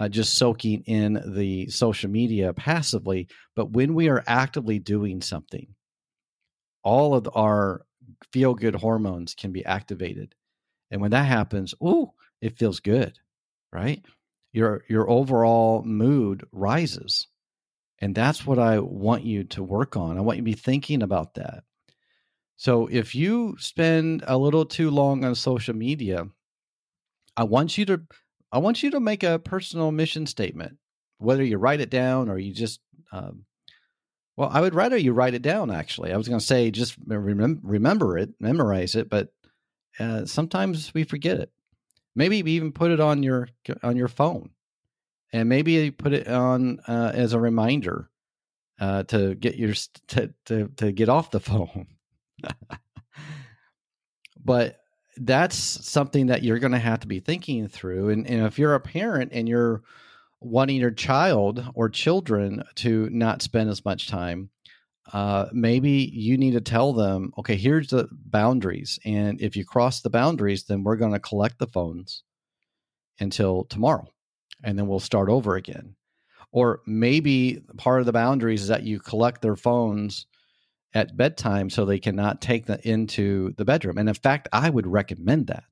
uh, 0.00 0.08
just 0.08 0.34
soaking 0.34 0.82
in 0.86 1.22
the 1.34 1.68
social 1.68 2.10
media 2.10 2.52
passively, 2.52 3.28
but 3.54 3.70
when 3.70 3.94
we 3.94 4.08
are 4.08 4.24
actively 4.26 4.80
doing 4.80 5.22
something, 5.22 5.68
all 6.82 7.14
of 7.14 7.28
our 7.34 7.82
feel 8.32 8.54
good 8.54 8.74
hormones 8.74 9.34
can 9.34 9.52
be 9.52 9.64
activated. 9.64 10.34
And 10.90 11.00
when 11.00 11.12
that 11.12 11.26
happens, 11.26 11.74
ooh, 11.82 12.10
it 12.40 12.58
feels 12.58 12.80
good, 12.80 13.18
right? 13.72 14.04
Your 14.52 14.82
your 14.88 15.08
overall 15.08 15.82
mood 15.84 16.44
rises. 16.52 17.28
And 18.00 18.14
that's 18.14 18.44
what 18.44 18.58
I 18.58 18.80
want 18.80 19.22
you 19.22 19.44
to 19.44 19.62
work 19.62 19.96
on. 19.96 20.18
I 20.18 20.22
want 20.22 20.36
you 20.36 20.42
to 20.42 20.50
be 20.50 20.54
thinking 20.54 21.02
about 21.02 21.34
that. 21.34 21.62
So 22.56 22.86
if 22.86 23.14
you 23.14 23.56
spend 23.58 24.24
a 24.26 24.38
little 24.38 24.64
too 24.64 24.90
long 24.90 25.24
on 25.24 25.34
social 25.34 25.74
media, 25.74 26.26
I 27.36 27.44
want 27.44 27.76
you 27.78 27.84
to 27.86 28.02
I 28.52 28.58
want 28.58 28.82
you 28.82 28.90
to 28.90 29.00
make 29.00 29.22
a 29.22 29.38
personal 29.38 29.90
mission 29.92 30.26
statement, 30.26 30.76
whether 31.18 31.42
you 31.42 31.56
write 31.56 31.80
it 31.80 31.90
down 31.90 32.28
or 32.28 32.38
you 32.38 32.52
just 32.52 32.80
um, 33.10 33.46
well, 34.36 34.50
I 34.52 34.60
would 34.60 34.74
rather 34.74 34.96
you 34.96 35.12
write 35.12 35.34
it 35.34 35.42
down. 35.42 35.70
Actually, 35.70 36.12
I 36.12 36.16
was 36.16 36.28
going 36.28 36.40
to 36.40 36.44
say 36.46 36.70
just 36.70 36.98
remem- 37.06 37.60
remember 37.62 38.16
it, 38.16 38.30
memorize 38.40 38.94
it, 38.94 39.10
but 39.10 39.28
uh, 39.98 40.24
sometimes 40.24 40.92
we 40.94 41.04
forget 41.04 41.38
it. 41.38 41.50
Maybe 42.14 42.38
even 42.38 42.72
put 42.72 42.90
it 42.90 43.00
on 43.00 43.22
your 43.22 43.48
on 43.82 43.96
your 43.96 44.08
phone, 44.08 44.50
and 45.32 45.48
maybe 45.48 45.72
you 45.72 45.92
put 45.92 46.12
it 46.12 46.28
on 46.28 46.80
uh, 46.86 47.12
as 47.14 47.32
a 47.32 47.40
reminder 47.40 48.10
uh, 48.80 49.04
to 49.04 49.34
get 49.34 49.56
your 49.56 49.74
to, 50.08 50.32
to 50.46 50.68
to 50.76 50.92
get 50.92 51.08
off 51.08 51.30
the 51.30 51.40
phone. 51.50 51.86
But 54.44 54.78
that's 55.16 55.56
something 55.56 56.26
that 56.26 56.42
you're 56.42 56.58
going 56.58 56.72
to 56.72 56.78
have 56.78 57.00
to 57.00 57.06
be 57.06 57.20
thinking 57.20 57.68
through, 57.68 58.10
and, 58.10 58.26
and 58.26 58.46
if 58.46 58.58
you're 58.58 58.74
a 58.74 58.80
parent 58.80 59.32
and 59.32 59.48
you're 59.48 59.82
wanting 60.40 60.80
your 60.80 60.90
child 60.90 61.64
or 61.74 61.88
children 61.88 62.64
to 62.74 63.08
not 63.10 63.42
spend 63.42 63.70
as 63.70 63.84
much 63.84 64.08
time, 64.08 64.50
uh, 65.12 65.46
maybe 65.52 66.10
you 66.12 66.38
need 66.38 66.52
to 66.52 66.60
tell 66.60 66.92
them, 66.92 67.32
okay, 67.38 67.56
here's 67.56 67.88
the 67.88 68.08
boundaries. 68.10 68.98
And 69.04 69.40
if 69.40 69.56
you 69.56 69.64
cross 69.64 70.00
the 70.00 70.10
boundaries, 70.10 70.64
then 70.64 70.84
we're 70.84 70.96
going 70.96 71.12
to 71.12 71.20
collect 71.20 71.58
the 71.58 71.66
phones 71.66 72.22
until 73.20 73.64
tomorrow. 73.64 74.06
And 74.64 74.78
then 74.78 74.86
we'll 74.86 75.00
start 75.00 75.28
over 75.28 75.56
again. 75.56 75.96
Or 76.50 76.80
maybe 76.86 77.62
part 77.76 78.00
of 78.00 78.06
the 78.06 78.12
boundaries 78.12 78.62
is 78.62 78.68
that 78.68 78.84
you 78.84 79.00
collect 79.00 79.42
their 79.42 79.56
phones 79.56 80.26
at 80.94 81.16
bedtime 81.16 81.70
so 81.70 81.84
they 81.84 81.98
cannot 81.98 82.40
take 82.40 82.66
them 82.66 82.78
into 82.82 83.54
the 83.56 83.64
bedroom. 83.64 83.98
And 83.98 84.08
in 84.08 84.14
fact, 84.14 84.48
I 84.52 84.68
would 84.68 84.86
recommend 84.86 85.46
that 85.46 85.64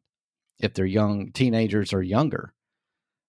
if 0.58 0.74
they're 0.74 0.86
young 0.86 1.32
teenagers 1.32 1.92
or 1.92 2.02
younger 2.02 2.52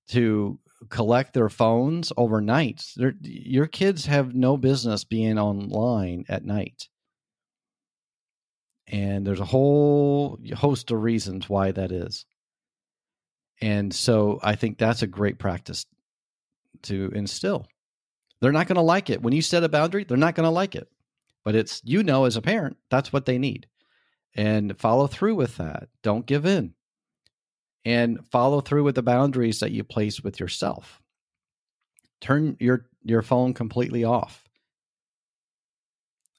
to 0.09 0.59
collect 0.89 1.33
their 1.33 1.49
phones 1.49 2.11
overnight. 2.17 2.83
They're, 2.95 3.13
your 3.21 3.67
kids 3.67 4.05
have 4.07 4.33
no 4.33 4.57
business 4.57 5.03
being 5.03 5.37
online 5.37 6.25
at 6.27 6.45
night. 6.45 6.87
And 8.87 9.25
there's 9.25 9.39
a 9.39 9.45
whole 9.45 10.39
host 10.55 10.91
of 10.91 11.01
reasons 11.01 11.47
why 11.47 11.71
that 11.71 11.91
is. 11.91 12.25
And 13.61 13.93
so 13.93 14.39
I 14.41 14.55
think 14.55 14.77
that's 14.77 15.03
a 15.03 15.07
great 15.07 15.37
practice 15.37 15.85
to 16.83 17.11
instill. 17.13 17.67
They're 18.41 18.51
not 18.51 18.67
going 18.67 18.75
to 18.75 18.81
like 18.81 19.09
it. 19.09 19.21
When 19.21 19.33
you 19.33 19.41
set 19.43 19.63
a 19.63 19.69
boundary, 19.69 20.03
they're 20.03 20.17
not 20.17 20.35
going 20.35 20.45
to 20.45 20.49
like 20.49 20.75
it. 20.75 20.89
But 21.43 21.55
it's, 21.55 21.81
you 21.83 22.03
know, 22.03 22.25
as 22.25 22.37
a 22.37 22.41
parent, 22.41 22.77
that's 22.89 23.11
what 23.11 23.25
they 23.25 23.37
need. 23.37 23.67
And 24.35 24.77
follow 24.77 25.07
through 25.07 25.35
with 25.35 25.57
that. 25.57 25.89
Don't 26.03 26.25
give 26.25 26.45
in 26.45 26.75
and 27.83 28.25
follow 28.27 28.61
through 28.61 28.83
with 28.83 28.95
the 28.95 29.01
boundaries 29.01 29.59
that 29.59 29.71
you 29.71 29.83
place 29.83 30.21
with 30.21 30.39
yourself. 30.39 31.01
Turn 32.19 32.55
your 32.59 32.85
your 33.03 33.21
phone 33.21 33.53
completely 33.53 34.03
off. 34.03 34.47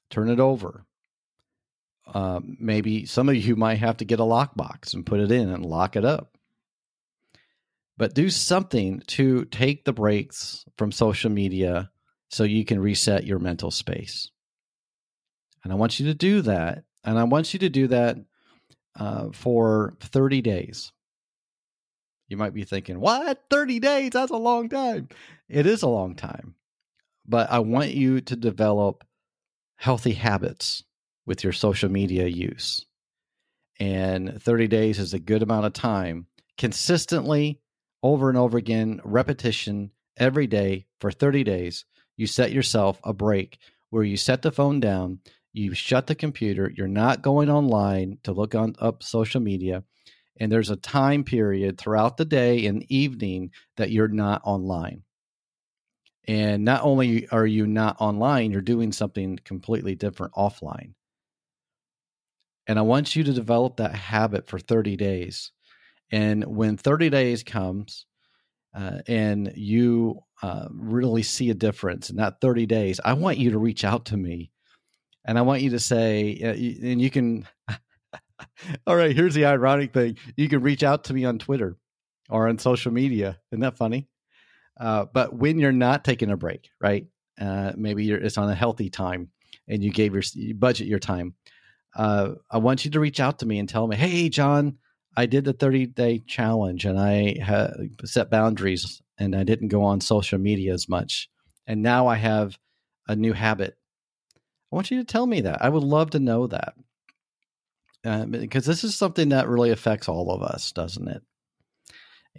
Turn 0.09 0.29
it 0.29 0.39
over. 0.39 0.85
Uh, 2.05 2.39
maybe 2.43 3.05
some 3.05 3.29
of 3.29 3.35
you 3.35 3.55
might 3.57 3.79
have 3.79 3.97
to 3.97 4.05
get 4.05 4.19
a 4.19 4.23
lockbox 4.23 4.93
and 4.93 5.05
put 5.05 5.19
it 5.19 5.31
in 5.31 5.49
and 5.49 5.65
lock 5.65 5.95
it 5.95 6.05
up. 6.05 6.37
But 7.97 8.15
do 8.15 8.29
something 8.29 9.01
to 9.07 9.45
take 9.45 9.85
the 9.85 9.93
breaks 9.93 10.65
from 10.77 10.91
social 10.91 11.29
media 11.29 11.91
so 12.29 12.43
you 12.43 12.65
can 12.65 12.79
reset 12.79 13.25
your 13.25 13.37
mental 13.37 13.69
space. 13.69 14.31
And 15.63 15.71
I 15.71 15.75
want 15.75 15.99
you 15.99 16.07
to 16.07 16.13
do 16.13 16.41
that. 16.41 16.83
And 17.03 17.17
I 17.17 17.23
want 17.23 17.53
you 17.53 17.59
to 17.59 17.69
do 17.69 17.87
that 17.87 18.17
uh, 18.95 19.29
for 19.33 19.95
30 20.01 20.41
days. 20.41 20.91
You 22.27 22.37
might 22.37 22.53
be 22.53 22.63
thinking, 22.63 22.99
what? 22.99 23.43
30 23.49 23.79
days? 23.79 24.11
That's 24.11 24.31
a 24.31 24.37
long 24.37 24.69
time. 24.69 25.09
It 25.49 25.65
is 25.65 25.83
a 25.83 25.87
long 25.87 26.15
time. 26.15 26.55
But 27.25 27.51
I 27.51 27.59
want 27.59 27.91
you 27.91 28.21
to 28.21 28.35
develop 28.35 29.05
healthy 29.75 30.13
habits 30.13 30.83
with 31.25 31.43
your 31.43 31.53
social 31.53 31.89
media 31.89 32.27
use. 32.27 32.85
And 33.79 34.41
30 34.41 34.67
days 34.67 34.99
is 34.99 35.13
a 35.13 35.19
good 35.19 35.43
amount 35.43 35.65
of 35.65 35.73
time 35.73 36.27
consistently 36.57 37.59
over 38.01 38.29
and 38.29 38.37
over 38.37 38.57
again, 38.57 38.99
repetition 39.03 39.91
every 40.17 40.47
day 40.47 40.85
for 40.99 41.11
30 41.11 41.43
days. 41.43 41.85
You 42.17 42.27
set 42.27 42.51
yourself 42.51 42.99
a 43.03 43.13
break 43.13 43.57
where 43.89 44.03
you 44.03 44.17
set 44.17 44.41
the 44.41 44.51
phone 44.51 44.79
down, 44.79 45.19
you 45.53 45.73
shut 45.73 46.07
the 46.07 46.15
computer, 46.15 46.71
you're 46.75 46.87
not 46.87 47.21
going 47.21 47.49
online 47.49 48.17
to 48.23 48.33
look 48.33 48.55
on 48.55 48.75
up 48.79 49.03
social 49.03 49.39
media, 49.39 49.83
and 50.39 50.51
there's 50.51 50.71
a 50.71 50.75
time 50.75 51.23
period 51.23 51.77
throughout 51.77 52.17
the 52.17 52.25
day 52.25 52.65
and 52.65 52.83
evening 52.91 53.51
that 53.77 53.91
you're 53.91 54.07
not 54.07 54.41
online. 54.43 55.03
And 56.27 56.63
not 56.63 56.83
only 56.83 57.27
are 57.29 57.45
you 57.45 57.67
not 57.67 57.97
online, 57.99 58.51
you're 58.51 58.61
doing 58.61 58.91
something 58.91 59.39
completely 59.43 59.95
different 59.95 60.33
offline. 60.33 60.93
And 62.65 62.79
I 62.79 62.81
want 62.83 63.15
you 63.15 63.23
to 63.25 63.33
develop 63.33 63.77
that 63.77 63.93
habit 63.93 64.47
for 64.47 64.57
30 64.57 64.95
days. 64.95 65.51
And 66.11 66.45
when 66.45 66.77
30 66.77 67.09
days 67.09 67.43
comes 67.43 68.05
uh, 68.73 68.99
and 69.07 69.51
you 69.55 70.21
uh, 70.41 70.67
really 70.71 71.23
see 71.23 71.49
a 71.49 71.55
difference 71.55 72.09
in 72.09 72.15
that 72.17 72.39
30 72.39 72.65
days, 72.67 73.01
I 73.03 73.13
want 73.13 73.37
you 73.37 73.51
to 73.51 73.59
reach 73.59 73.83
out 73.83 74.05
to 74.05 74.17
me. 74.17 74.52
And 75.25 75.37
I 75.37 75.41
want 75.41 75.61
you 75.61 75.69
to 75.71 75.79
say, 75.79 76.39
uh, 76.43 76.89
and 76.89 77.01
you 77.01 77.09
can, 77.09 77.47
all 78.87 78.95
right, 78.95 79.15
here's 79.15 79.33
the 79.33 79.45
ironic 79.45 79.93
thing 79.93 80.17
you 80.35 80.49
can 80.49 80.61
reach 80.61 80.83
out 80.83 81.05
to 81.05 81.13
me 81.13 81.25
on 81.25 81.39
Twitter 81.39 81.77
or 82.29 82.47
on 82.49 82.57
social 82.57 82.91
media. 82.91 83.39
Isn't 83.51 83.61
that 83.61 83.77
funny? 83.77 84.07
Uh, 84.79 85.05
but 85.05 85.35
when 85.35 85.59
you're 85.59 85.71
not 85.71 86.03
taking 86.03 86.31
a 86.31 86.37
break, 86.37 86.69
right? 86.81 87.05
Uh, 87.39 87.71
maybe 87.75 88.09
it's 88.11 88.37
on 88.37 88.49
a 88.49 88.55
healthy 88.55 88.89
time 88.89 89.29
and 89.67 89.83
you 89.83 89.91
gave 89.91 90.13
your 90.13 90.23
you 90.33 90.53
budget 90.53 90.87
your 90.87 90.99
time. 90.99 91.33
Uh, 91.95 92.33
I 92.49 92.57
want 92.57 92.85
you 92.85 92.91
to 92.91 92.99
reach 92.99 93.19
out 93.19 93.39
to 93.39 93.45
me 93.45 93.59
and 93.59 93.69
tell 93.69 93.87
me, 93.87 93.95
hey, 93.95 94.29
John, 94.29 94.77
I 95.15 95.25
did 95.25 95.45
the 95.45 95.53
30 95.53 95.87
day 95.87 96.21
challenge 96.25 96.85
and 96.85 96.99
I 96.99 97.37
ha- 97.43 97.71
set 98.03 98.29
boundaries 98.29 99.01
and 99.17 99.35
I 99.35 99.43
didn't 99.43 99.67
go 99.67 99.83
on 99.83 100.01
social 100.01 100.39
media 100.39 100.73
as 100.73 100.89
much. 100.89 101.29
And 101.67 101.81
now 101.81 102.07
I 102.07 102.15
have 102.15 102.57
a 103.07 103.15
new 103.15 103.33
habit. 103.33 103.77
I 104.73 104.75
want 104.75 104.91
you 104.91 104.97
to 104.97 105.05
tell 105.05 105.27
me 105.27 105.41
that. 105.41 105.61
I 105.61 105.69
would 105.69 105.83
love 105.83 106.09
to 106.11 106.19
know 106.19 106.47
that. 106.47 106.73
Uh, 108.03 108.25
because 108.25 108.65
this 108.65 108.83
is 108.83 108.95
something 108.95 109.29
that 109.29 109.47
really 109.47 109.69
affects 109.69 110.09
all 110.09 110.31
of 110.31 110.41
us, 110.41 110.73
doesn't 110.73 111.07
it? 111.07 111.21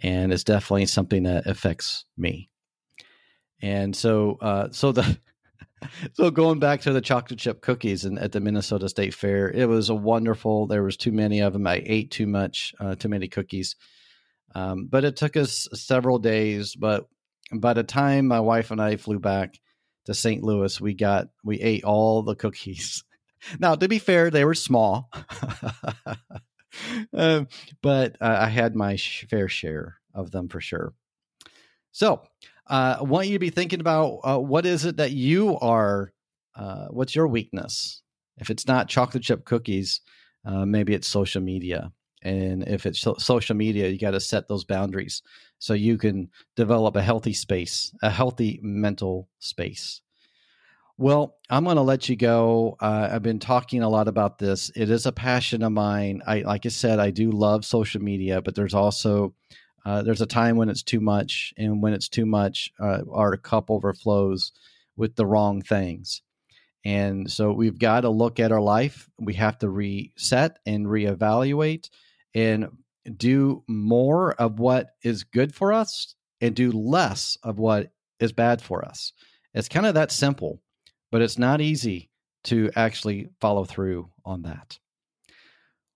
and 0.01 0.33
it's 0.33 0.43
definitely 0.43 0.85
something 0.85 1.23
that 1.23 1.47
affects 1.47 2.05
me. 2.17 2.49
And 3.61 3.95
so, 3.95 4.37
uh, 4.41 4.69
so 4.71 4.91
the 4.91 5.17
so 6.13 6.29
going 6.29 6.59
back 6.59 6.81
to 6.81 6.93
the 6.93 7.01
chocolate 7.01 7.39
chip 7.39 7.61
cookies 7.61 8.05
and 8.05 8.19
at 8.19 8.31
the 8.31 8.39
Minnesota 8.39 8.89
State 8.89 9.13
Fair, 9.13 9.49
it 9.49 9.67
was 9.67 9.89
a 9.89 9.95
wonderful. 9.95 10.67
There 10.67 10.83
was 10.83 10.97
too 10.97 11.11
many 11.11 11.39
of 11.39 11.53
them. 11.53 11.67
I 11.67 11.81
ate 11.85 12.11
too 12.11 12.27
much, 12.27 12.73
uh, 12.79 12.95
too 12.95 13.09
many 13.09 13.27
cookies. 13.27 13.75
Um, 14.53 14.87
but 14.89 15.03
it 15.03 15.15
took 15.15 15.37
us 15.37 15.67
several 15.73 16.19
days. 16.19 16.75
But 16.75 17.07
by 17.53 17.73
the 17.73 17.83
time 17.83 18.27
my 18.27 18.39
wife 18.39 18.71
and 18.71 18.81
I 18.81 18.97
flew 18.97 19.19
back 19.19 19.59
to 20.05 20.13
St. 20.13 20.43
Louis, 20.43 20.79
we 20.79 20.93
got 20.93 21.27
we 21.43 21.59
ate 21.59 21.83
all 21.83 22.21
the 22.21 22.35
cookies. 22.35 23.03
now, 23.59 23.75
to 23.75 23.87
be 23.87 23.99
fair, 23.99 24.29
they 24.29 24.45
were 24.45 24.55
small. 24.55 25.09
um, 27.13 27.47
but 27.81 28.15
uh, 28.21 28.37
I 28.41 28.47
had 28.47 28.75
my 28.75 28.95
sh- 28.95 29.25
fair 29.29 29.47
share 29.47 29.95
of 30.13 30.31
them 30.31 30.47
for 30.47 30.61
sure. 30.61 30.93
So 31.91 32.23
uh, 32.67 32.97
I 32.99 33.03
want 33.03 33.27
you 33.27 33.33
to 33.33 33.39
be 33.39 33.49
thinking 33.49 33.79
about 33.79 34.19
uh, 34.23 34.39
what 34.39 34.65
is 34.65 34.85
it 34.85 34.97
that 34.97 35.11
you 35.11 35.57
are, 35.59 36.13
uh, 36.55 36.87
what's 36.89 37.15
your 37.15 37.27
weakness? 37.27 38.01
If 38.37 38.49
it's 38.49 38.67
not 38.67 38.89
chocolate 38.89 39.23
chip 39.23 39.45
cookies, 39.45 40.01
uh, 40.45 40.65
maybe 40.65 40.93
it's 40.93 41.07
social 41.07 41.41
media. 41.41 41.91
And 42.25 42.67
if 42.67 42.85
it's 42.85 43.05
social 43.19 43.55
media, 43.55 43.87
you 43.87 43.99
got 43.99 44.11
to 44.11 44.19
set 44.19 44.47
those 44.47 44.63
boundaries 44.63 45.21
so 45.59 45.73
you 45.73 45.97
can 45.97 46.29
develop 46.55 46.95
a 46.95 47.01
healthy 47.01 47.33
space, 47.33 47.93
a 48.01 48.09
healthy 48.09 48.59
mental 48.61 49.29
space. 49.39 50.01
Well, 50.97 51.35
I'm 51.49 51.65
going 51.65 51.75
to 51.75 51.81
let 51.81 52.09
you 52.09 52.15
go. 52.15 52.77
Uh, 52.79 53.09
I've 53.11 53.21
been 53.21 53.39
talking 53.39 53.83
a 53.83 53.89
lot 53.89 54.07
about 54.07 54.39
this. 54.39 54.71
It 54.75 54.89
is 54.89 55.05
a 55.05 55.11
passion 55.11 55.61
of 55.61 55.71
mine. 55.71 56.21
I, 56.25 56.39
like 56.39 56.65
I 56.65 56.69
said, 56.69 56.99
I 56.99 57.11
do 57.11 57.31
love 57.31 57.63
social 57.63 58.01
media, 58.01 58.41
but 58.41 58.55
there's 58.55 58.73
also 58.73 59.35
uh, 59.85 60.01
there's 60.01 60.21
a 60.21 60.25
time 60.25 60.55
when 60.55 60.69
it's 60.69 60.81
too 60.81 60.99
much, 60.99 61.53
and 61.57 61.83
when 61.83 61.93
it's 61.93 62.09
too 62.09 62.25
much, 62.25 62.71
uh, 62.79 63.01
our 63.11 63.37
cup 63.37 63.69
overflows 63.69 64.51
with 64.97 65.15
the 65.15 65.27
wrong 65.27 65.61
things. 65.61 66.23
And 66.83 67.29
so 67.31 67.51
we've 67.51 67.77
got 67.77 68.01
to 68.01 68.09
look 68.09 68.39
at 68.39 68.51
our 68.51 68.61
life. 68.61 69.09
We 69.19 69.33
have 69.35 69.59
to 69.59 69.69
reset 69.69 70.57
and 70.65 70.87
reevaluate, 70.87 71.89
and 72.35 72.67
do 73.17 73.63
more 73.67 74.33
of 74.33 74.59
what 74.59 74.91
is 75.03 75.23
good 75.23 75.55
for 75.55 75.73
us, 75.73 76.13
and 76.41 76.55
do 76.55 76.71
less 76.71 77.37
of 77.41 77.57
what 77.57 77.91
is 78.19 78.31
bad 78.31 78.61
for 78.61 78.85
us. 78.85 79.13
It's 79.53 79.69
kind 79.69 79.85
of 79.87 79.95
that 79.95 80.11
simple 80.11 80.61
but 81.15 81.21
it's 81.21 81.37
not 81.37 81.61
easy 81.61 82.09
to 82.43 82.69
actually 82.75 83.29
follow 83.39 83.63
through 83.63 84.09
on 84.25 84.41
that. 84.41 84.77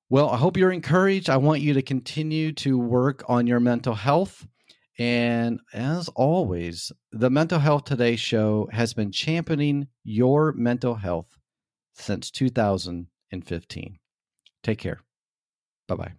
Well, 0.09 0.29
I 0.29 0.37
hope 0.37 0.55
you're 0.55 0.71
encouraged. 0.71 1.29
I 1.29 1.35
want 1.35 1.59
you 1.59 1.73
to 1.73 1.81
continue 1.81 2.53
to 2.53 2.77
work 2.77 3.25
on 3.27 3.45
your 3.45 3.59
mental 3.59 3.93
health. 3.93 4.47
And 4.97 5.59
as 5.73 6.07
always, 6.15 6.91
the 7.11 7.29
Mental 7.29 7.59
Health 7.59 7.83
Today 7.83 8.15
show 8.15 8.69
has 8.71 8.93
been 8.93 9.11
championing 9.11 9.87
your 10.05 10.53
mental 10.53 10.95
health 10.95 11.37
since 11.95 12.31
2015. 12.31 13.99
Take 14.63 14.77
care. 14.77 15.01
Bye 15.89 15.95
bye. 15.95 16.18